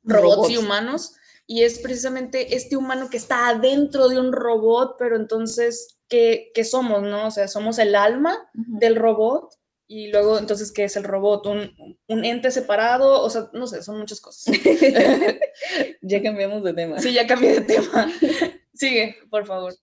[0.03, 1.15] robots, y humanos.
[1.47, 7.01] Y es precisamente este humano que está adentro de un robot, pero entonces, ¿qué, somos?
[7.01, 7.27] no?
[7.27, 9.49] O sea, somos el alma del robot
[9.87, 11.47] y luego, entonces, ¿qué es el robot?
[11.47, 13.21] ¿Un, ¿Un, ente separado?
[13.21, 14.55] O sea, no sé, son muchas cosas.
[16.01, 16.99] ya cambiamos de tema.
[16.99, 18.09] Sí, ya cambié de tema.
[18.81, 19.75] Sigue, por favor.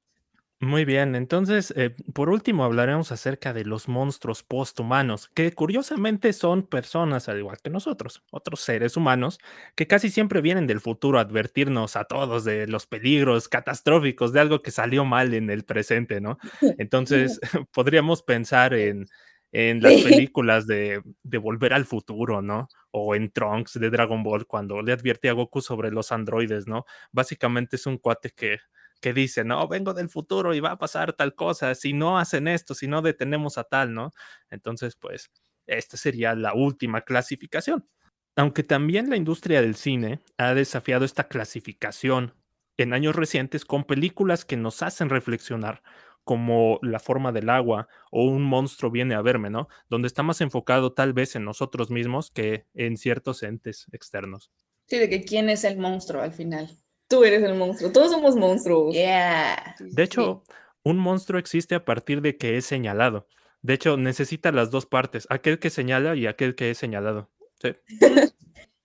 [0.58, 6.64] Muy bien, entonces, eh, por último hablaremos acerca de los monstruos posthumanos, que curiosamente son
[6.66, 9.38] personas al igual que nosotros, otros seres humanos,
[9.76, 14.40] que casi siempre vienen del futuro a advertirnos a todos de los peligros catastróficos de
[14.40, 16.38] algo que salió mal en el presente, ¿no?
[16.80, 17.38] Entonces,
[17.72, 19.06] podríamos pensar en,
[19.52, 22.66] en las películas de, de, Volver al Futuro, ¿no?
[22.90, 26.84] O en Trunks de Dragon Ball, cuando le advierte a Goku sobre los androides, ¿no?
[27.12, 28.58] Básicamente es un cuate que
[29.00, 32.48] que dice, no, vengo del futuro y va a pasar tal cosa, si no hacen
[32.48, 34.12] esto, si no detenemos a tal, ¿no?
[34.50, 35.30] Entonces, pues,
[35.66, 37.88] esta sería la última clasificación.
[38.36, 42.34] Aunque también la industria del cine ha desafiado esta clasificación
[42.76, 45.82] en años recientes con películas que nos hacen reflexionar
[46.28, 49.68] como La forma del agua o Un monstruo viene a verme, ¿no?
[49.88, 54.50] Donde está más enfocado tal vez en nosotros mismos que en ciertos entes externos.
[54.84, 56.68] Sí, de que quién es el monstruo al final.
[57.08, 58.94] Tú eres el monstruo, todos somos monstruos.
[58.94, 59.76] Yeah.
[59.80, 60.44] De hecho,
[60.84, 63.26] un monstruo existe a partir de que es señalado.
[63.62, 67.30] De hecho, necesita las dos partes, aquel que señala y aquel que es señalado.
[67.60, 67.74] Sí.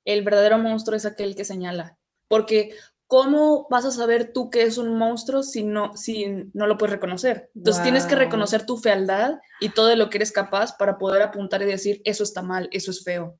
[0.06, 1.98] el verdadero monstruo es aquel que señala.
[2.28, 2.74] Porque
[3.08, 6.94] ¿cómo vas a saber tú que es un monstruo si no, si no lo puedes
[6.94, 7.52] reconocer?
[7.54, 11.22] Entonces tienes que reconocer tu fealdad y todo de lo que eres capaz para poder
[11.22, 13.38] apuntar y decir, eso está mal, eso es feo.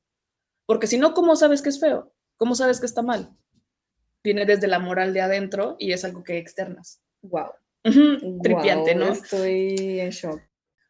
[0.68, 2.14] Porque si no, ¿cómo sabes que es feo?
[2.38, 3.36] ¿Cómo sabes que está mal?
[4.24, 7.02] Viene desde la moral de adentro y es algo que externas.
[7.22, 7.52] Wow.
[7.86, 9.12] Ujú, Tripiante, Wow, ¿no?
[9.12, 10.42] Estoy en shock.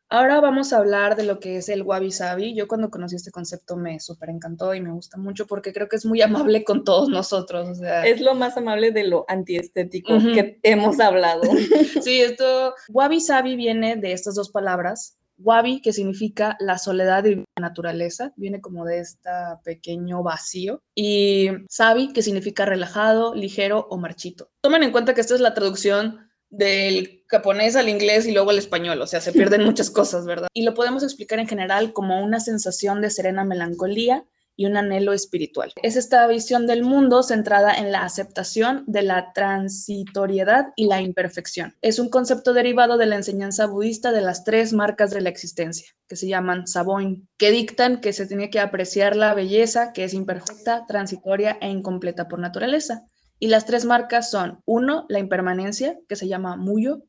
[0.09, 2.53] Ahora vamos a hablar de lo que es el wabi sabi.
[2.53, 5.95] Yo cuando conocí este concepto me súper encantó y me gusta mucho porque creo que
[5.95, 7.67] es muy amable con todos nosotros.
[7.67, 10.33] O sea, Es lo más amable de lo antiestético Ujú.
[10.33, 11.41] que hemos hablado.
[12.03, 15.17] sí, esto, wabi sabi viene de estas dos palabras.
[15.37, 19.29] Wabi, que significa la soledad y la naturaleza, viene como de este
[19.63, 20.81] pequeño vacío.
[20.95, 24.49] Y sabi, que significa relajado, ligero o marchito.
[24.61, 28.59] Tomen en cuenta que esta es la traducción del japonés al inglés y luego al
[28.59, 30.47] español, o sea, se pierden muchas cosas, ¿verdad?
[30.53, 34.25] Y lo podemos explicar en general como una sensación de serena melancolía
[34.55, 35.71] y un anhelo espiritual.
[35.81, 41.75] Es esta visión del mundo centrada en la aceptación de la transitoriedad y la imperfección.
[41.81, 45.87] Es un concepto derivado de la enseñanza budista de las tres marcas de la existencia,
[46.07, 50.13] que se llaman Saboin, que dictan que se tiene que apreciar la belleza, que es
[50.13, 53.03] imperfecta, transitoria e incompleta por naturaleza.
[53.39, 57.03] Y las tres marcas son, uno, la impermanencia, que se llama Muyo,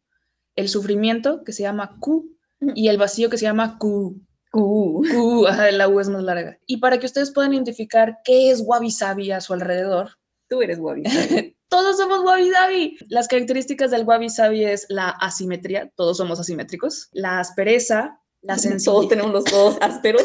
[0.57, 2.31] el sufrimiento, que se llama Ku,
[2.75, 4.21] y el vacío, que se llama Ku.
[4.55, 6.59] Uh, Ku, ajá, la U es más larga.
[6.67, 10.11] Y para que ustedes puedan identificar qué es Wabi Sabi a su alrededor,
[10.49, 11.03] tú eres Wabi.
[11.69, 12.97] todos somos Wabi Sabi.
[13.09, 18.85] Las características del Wabi Sabi es la asimetría, todos somos asimétricos, la aspereza, la sencillez.
[18.85, 20.23] Todos tenemos los dos ásperos,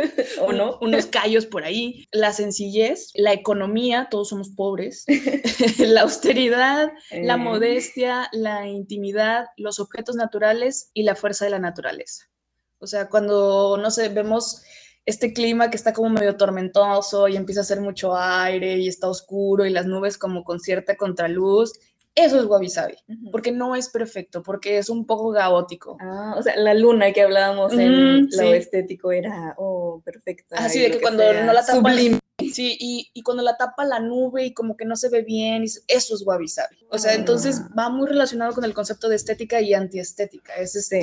[0.40, 0.78] ¿o no?
[0.80, 5.04] Unos callos por ahí, la sencillez, la economía, todos somos pobres,
[5.78, 11.58] la austeridad, la Eh, modestia, la intimidad, los objetos naturales y la fuerza de la
[11.58, 12.26] naturaleza.
[12.82, 14.62] O sea, cuando, no sé, vemos
[15.06, 19.08] este clima que está como medio tormentoso y empieza a hacer mucho aire y está
[19.08, 21.72] oscuro y las nubes como con cierta contraluz,
[22.14, 22.94] eso es Wabi Sabi,
[23.30, 25.96] porque no es perfecto, porque es un poco caótico.
[26.00, 28.46] Ah, o sea, la luna que hablábamos en Mm, lo sí.
[28.52, 30.56] estético era, oh, perfecta.
[30.58, 32.18] Así de que cuando sea, no la sublime.
[32.52, 35.62] Sí, y, y cuando la tapa la nube y como que no se ve bien,
[35.62, 35.80] eso
[36.14, 36.76] es wabi sabi.
[36.90, 37.14] O sea, Ah.
[37.14, 40.54] entonces va muy relacionado con el concepto de estética y antiestética.
[40.56, 41.00] Es Sí.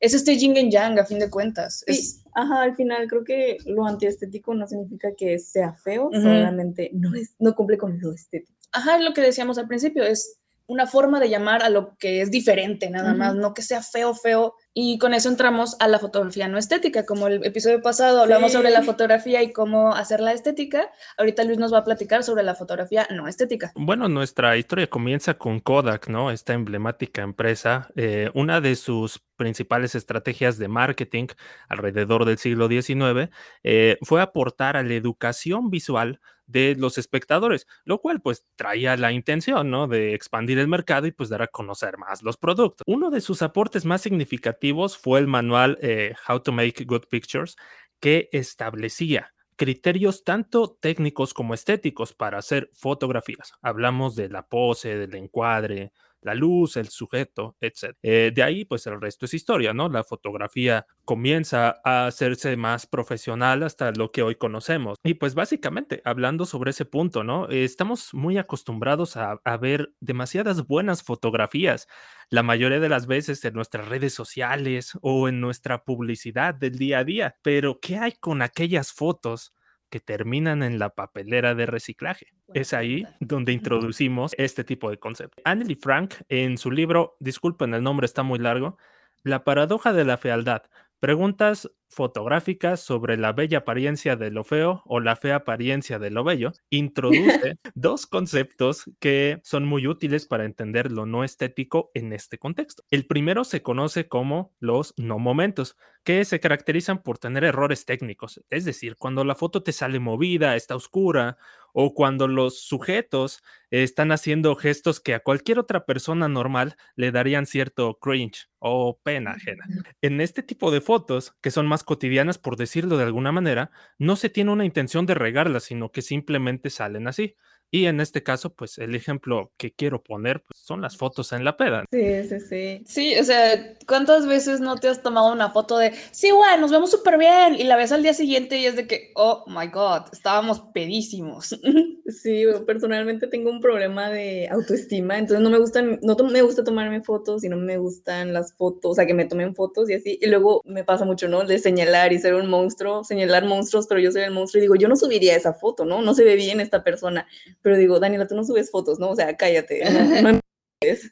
[0.00, 1.82] Es este yin and yang, a fin de cuentas.
[1.86, 6.20] Sí, Es, ajá, al final creo que lo antiestético no significa que sea feo, Ujú.
[6.20, 8.52] solamente no, es, no cumple con lo estético.
[8.72, 12.20] ajá, es lo que decíamos al principio, es una forma de llamar a lo que
[12.20, 14.54] es diferente, nada más, no que sea feo, feo.
[14.78, 18.68] Y con eso entramos a la fotografía no estética, como el episodio pasado hablamos sobre
[18.68, 20.90] la fotografía y cómo hacerla estética.
[21.16, 23.72] Ahorita Luis nos va a platicar sobre la fotografía no estética.
[23.74, 26.30] Bueno, nuestra historia comienza con Kodak, ¿no?
[26.30, 27.88] Esta emblemática empresa.
[27.96, 31.28] eh, una de sus principales estrategias de marketing
[31.70, 33.30] alrededor del siglo XIX
[33.62, 39.12] eh, fue aportar a la educación visual de los espectadores, lo cual pues traía la
[39.12, 39.86] intención, ¿no?
[39.88, 42.84] De expandir el mercado y pues dar a conocer más los productos.
[42.86, 47.56] Uno de sus aportes más significativos fue el manual eh, How to Make Good Pictures,
[48.00, 53.52] que establecía criterios tanto técnicos como estéticos para hacer fotografías.
[53.62, 55.92] Hablamos de la pose, del encuadre,
[56.26, 57.96] la luz, el sujeto, etc.
[58.02, 59.88] Eh, de ahí, pues el resto es historia, ¿no?
[59.88, 64.98] La fotografía comienza a hacerse más profesional hasta lo que hoy conocemos.
[65.04, 67.48] Y pues básicamente, hablando sobre ese punto, ¿no?
[67.48, 71.86] Estamos muy acostumbrados a ver demasiadas buenas fotografías,
[72.28, 76.98] la mayoría de las veces en nuestras redes sociales o en nuestra publicidad del día
[76.98, 77.36] a día.
[77.42, 79.54] Pero, ¿qué hay con aquellas fotos?
[79.90, 82.28] Que terminan en la papelera de reciclaje.
[82.54, 85.42] Es ahí donde introducimos este tipo de concepto.
[85.44, 88.78] Annelie Frank, en su libro, disculpen el nombre, está muy largo,
[89.22, 90.62] La paradoja de la fealdad,
[91.00, 96.24] preguntas fotográficas sobre la bella apariencia de lo feo o la fea apariencia de lo
[96.24, 102.38] bello, introduce dos conceptos que son muy útiles para entender lo no estético en este
[102.38, 102.82] contexto.
[102.90, 108.40] El primero se conoce como los no momentos, que se caracterizan por tener errores técnicos,
[108.48, 111.36] es decir, cuando la foto te sale movida, está oscura,
[111.78, 117.44] o cuando los sujetos están haciendo gestos que a cualquier otra persona normal le darían
[117.44, 119.66] cierto cringe o pena ajena.
[120.00, 124.16] En este tipo de fotos, que son más cotidianas por decirlo de alguna manera, no
[124.16, 127.36] se tiene una intención de regarlas, sino que simplemente salen así.
[127.76, 131.44] Y en este caso, pues el ejemplo que quiero poner pues, son las fotos en
[131.44, 131.84] la peda.
[131.92, 132.82] Sí, sí, sí.
[132.86, 136.70] Sí, o sea, ¿cuántas veces no te has tomado una foto de, sí, güey, nos
[136.70, 137.54] vemos súper bien?
[137.54, 141.54] Y la ves al día siguiente y es de que, oh my god, estábamos pedísimos.
[142.08, 147.02] Sí, personalmente tengo un problema de autoestima, entonces no me gustan, no me gusta tomarme
[147.02, 150.18] fotos y no me gustan las fotos, o sea, que me tomen fotos y así.
[150.22, 151.44] Y luego me pasa mucho, ¿no?
[151.44, 154.76] De señalar y ser un monstruo, señalar monstruos, pero yo soy el monstruo y digo,
[154.76, 156.00] yo no subiría esa foto, ¿no?
[156.00, 157.26] No se ve bien esta persona.
[157.66, 159.10] Pero digo, Daniela, tú no subes fotos, ¿no?
[159.10, 159.82] O sea, cállate.
[160.22, 160.40] No,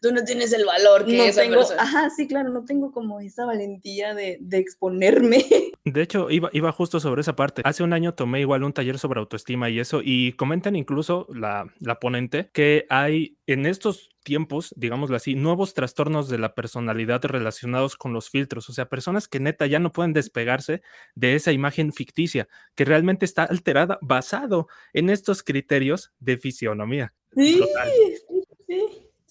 [0.02, 1.82] Tú no tienes el valor que no esa tengo, persona.
[1.82, 5.38] ajá, sí, claro, no tengo como esa valentía de, de exponerme.
[5.86, 7.62] De hecho, iba, iba justo sobre esa parte.
[7.64, 11.66] Hace un año tomé igual un taller sobre autoestima y eso, y comentan incluso la,
[11.78, 17.96] la ponente que hay en estos tiempos, digámoslo así, nuevos trastornos de la personalidad relacionados
[17.96, 20.80] con los filtros, o sea, personas que neta ya no pueden despegarse
[21.14, 27.12] de esa imagen ficticia, que realmente está alterada basado en estos criterios de fisionomía.
[27.36, 27.60] Sí.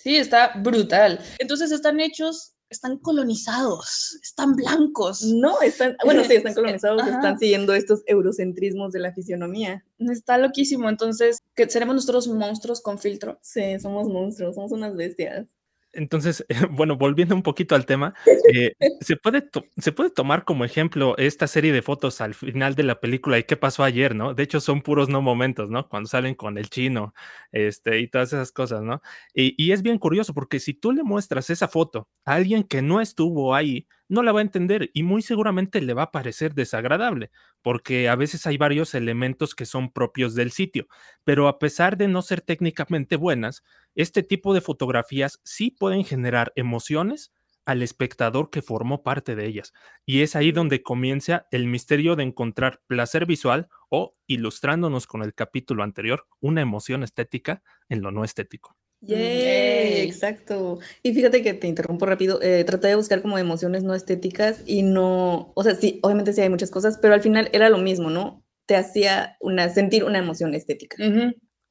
[0.04, 1.20] Sí, está brutal.
[1.39, 5.24] Entonces están hechos, están colonizados, están blancos.
[5.24, 7.12] No, están, bueno, sí, están colonizados, Ajá.
[7.12, 9.86] están siguiendo estos eurocentrismos de la fisionomía.
[9.99, 10.89] Está loquísimo.
[10.89, 13.39] Entonces, ¿qué, ¿seremos nosotros monstruos con filtro?
[13.41, 15.47] Sí, somos monstruos, somos unas bestias.
[15.94, 18.14] Entonces, bueno, volviendo un poquito al tema,
[18.54, 22.84] eh, ¿se, puede se puede tomar como ejemplo esta serie de fotos al final de
[22.84, 24.34] la película y qué pasó ayer, ¿no?
[24.34, 25.88] De hecho, son puros no momentos, ¿no?
[25.88, 27.14] Cuando salen con el chino,
[27.52, 29.02] este, y todas esas cosas, ¿no?
[29.34, 32.82] Y, y es bien curioso porque si tú le muestras esa foto a alguien que
[32.82, 36.54] no estuvo ahí, no la va a entender y muy seguramente le va a parecer
[36.54, 37.32] desagradable,
[37.62, 40.88] porque a veces hay varios elementos que son propios del sitio,
[41.24, 43.64] pero a pesar de no ser técnicamente buenas,
[43.95, 47.32] este tipo de fotografías sí pueden generar emociones
[47.66, 49.74] al espectador que formó parte de ellas.
[50.06, 55.34] Y es ahí donde comienza el misterio de encontrar placer visual o, ilustrándonos con el
[55.34, 58.76] capítulo anterior, una emoción estética en lo no estético.
[59.06, 60.01] Yay, Yay.
[60.01, 60.80] exacto.
[61.01, 64.84] Y fíjate que te interrumpo rápido, eh, traté de buscar como emociones no estéticas y
[64.84, 68.10] no, o sea, sí, obviamente sí hay muchas cosas, pero al final era lo mismo,
[68.10, 68.45] ¿no?
[68.66, 70.95] Te hacía una, sentir una emoción estética.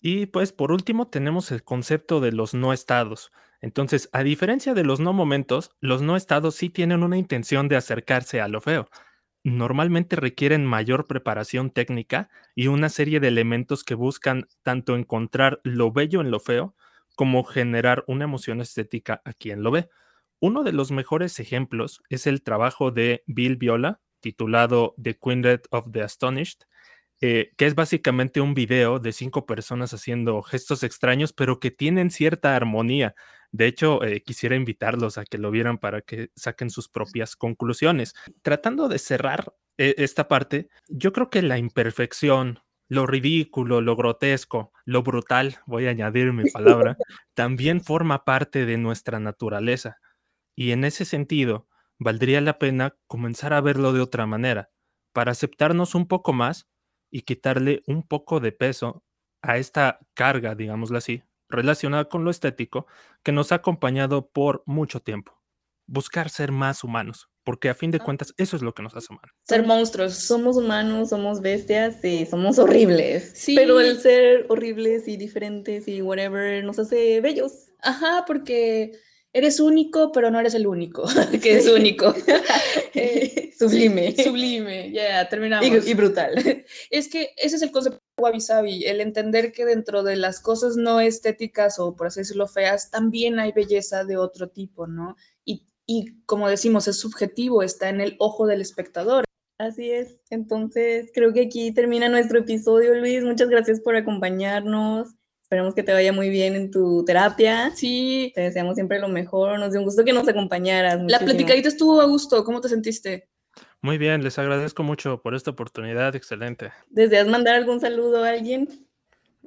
[0.01, 3.33] Y pues por último tenemos el concepto de los no estados.
[3.63, 7.77] Entonces, a diferencia de los no momentos, los no estados sí tienen una intención de
[7.77, 8.89] acercarse a lo feo.
[9.45, 15.93] Normalmente requieren mayor preparación técnica y una serie de elementos que buscan tanto encontrar lo
[15.93, 16.75] bello en lo feo
[17.15, 19.89] como generar una emoción estética a quien lo ve.
[20.41, 25.91] Uno de los mejores ejemplos es el trabajo de Bill Viola, titulado The Quintet of
[25.93, 26.63] the Astonished,
[27.21, 32.11] eh, que es básicamente un video de cinco personas haciendo gestos extraños, pero que tienen
[32.11, 33.15] cierta armonía.
[33.53, 38.15] De hecho, eh, quisiera invitarlos a que lo vieran para que saquen sus propias conclusiones.
[38.43, 42.59] Tratando de cerrar eh, esta parte, yo creo que la imperfección,
[42.93, 46.99] lo ridículo, lo grotesco, lo brutal, voy a añadir mi palabra,
[47.35, 49.97] también forma parte de nuestra naturaleza.
[50.55, 51.67] Y en ese sentido,
[51.99, 54.69] valdría la pena comenzar a verlo de otra manera,
[55.15, 56.69] para aceptarnos un poco más
[57.11, 59.03] y quitarle un poco de peso
[59.41, 62.87] a esta carga, digámoslo así, relacionada con lo estético
[63.23, 65.42] que nos ha acompañado por mucho tiempo.
[65.87, 69.09] Buscar ser más humanos, porque a fin de cuentas eso es lo que nos hace
[69.11, 69.35] humanos.
[69.47, 70.15] Ser monstruos.
[70.15, 73.33] Somos humanos, somos bestias y somos horribles.
[73.35, 73.55] Sí.
[73.57, 77.73] Pero el ser horribles y diferentes y whatever nos hace bellos.
[77.81, 78.93] Ajá, porque
[79.33, 81.05] eres único, pero no eres el único,
[81.43, 82.15] que es único.
[82.95, 84.15] Eh, Sublime.
[84.23, 85.87] Sublime, ya, terminamos.
[85.87, 86.35] Y, y brutal.
[86.91, 90.41] Es que ese es el concepto de Wabi Sabi, el entender que dentro de las
[90.41, 95.17] cosas no estéticas o por así decirlo feas, también hay belleza de otro tipo, ¿no?
[95.95, 99.25] Y, como decimos, es subjetivo, está en el ojo del espectador.
[99.59, 100.19] Así es.
[100.31, 103.23] Entonces, creo que aquí termina nuestro episodio, Luis.
[103.23, 105.09] Muchas gracias por acompañarnos.
[105.43, 107.73] Esperamos que te vaya muy bien en tu terapia.
[107.77, 109.59] Sí, Te deseamos siempre lo mejor.
[109.59, 110.99] Nos dio un gusto que nos acompañaras.
[111.07, 113.29] la platicadita estuvo a gusto, ¿cómo te sentiste?
[113.83, 116.73] Muy bien, les agradezco mucho por esta oportunidad, excelente.
[116.89, 118.89] ¿Deseas mandar algún saludo a alguien?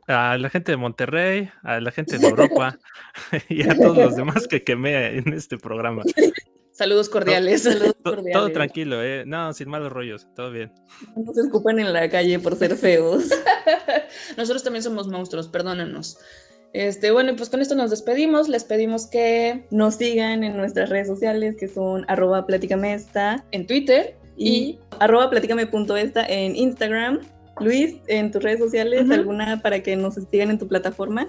[0.08, 2.78] A la gente de Monterrey, a la gente de Europa
[3.50, 6.04] y a todos los demás que quemé en este programa.
[6.72, 7.64] Saludos cordiales.
[7.64, 8.54] Saludos To- Todo cordiales.
[8.54, 9.24] tranquilo, ¿eh?
[9.26, 10.74] No, sin malos rollos, todo bien.
[11.16, 13.30] No se escupan en la calle por ser feos.
[14.38, 16.18] Nosotros también somos monstruos, perdónenos.
[16.74, 18.50] Este, bueno, pues con esto nos despedimos.
[18.50, 24.18] Les pedimos que Nos sigan en nuestras redes sociales que son arroba platicamesta en Twitter
[24.20, 27.22] y y arroba platicame.esta en Instagram.
[27.60, 29.10] Luis, en tus redes sociales.
[29.10, 31.28] ¿alguna para que nos sigan en tu plataforma?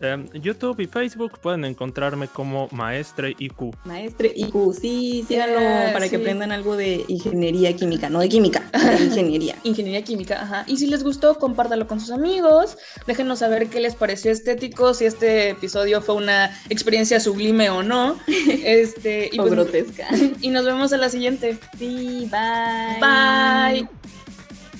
[0.00, 3.74] Em, YouTube y Facebook pueden encontrarme como Maestre IQ.
[3.84, 8.62] Maestre IQ, sí, síganlo Yeah, para que aprendan algo de ingeniería química, no de química,
[8.98, 9.56] de ingeniería.
[9.62, 10.64] Ingeniería química, ajá.
[10.66, 12.76] Y si les gustó, compártalo con sus amigos.
[13.06, 18.18] Déjenos saber qué les pareció estético, si este episodio fue una experiencia sublime o no.
[18.64, 20.08] Este, y, o pues- grotesca.
[20.40, 21.58] y nos vemos a la siguiente.
[21.78, 23.00] Sí, bye.
[23.00, 23.88] Bye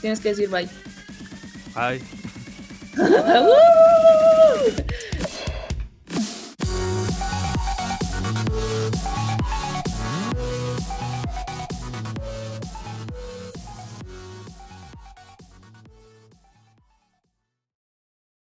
[0.04, 0.68] tienes que decir bye.
[1.74, 2.02] Bye.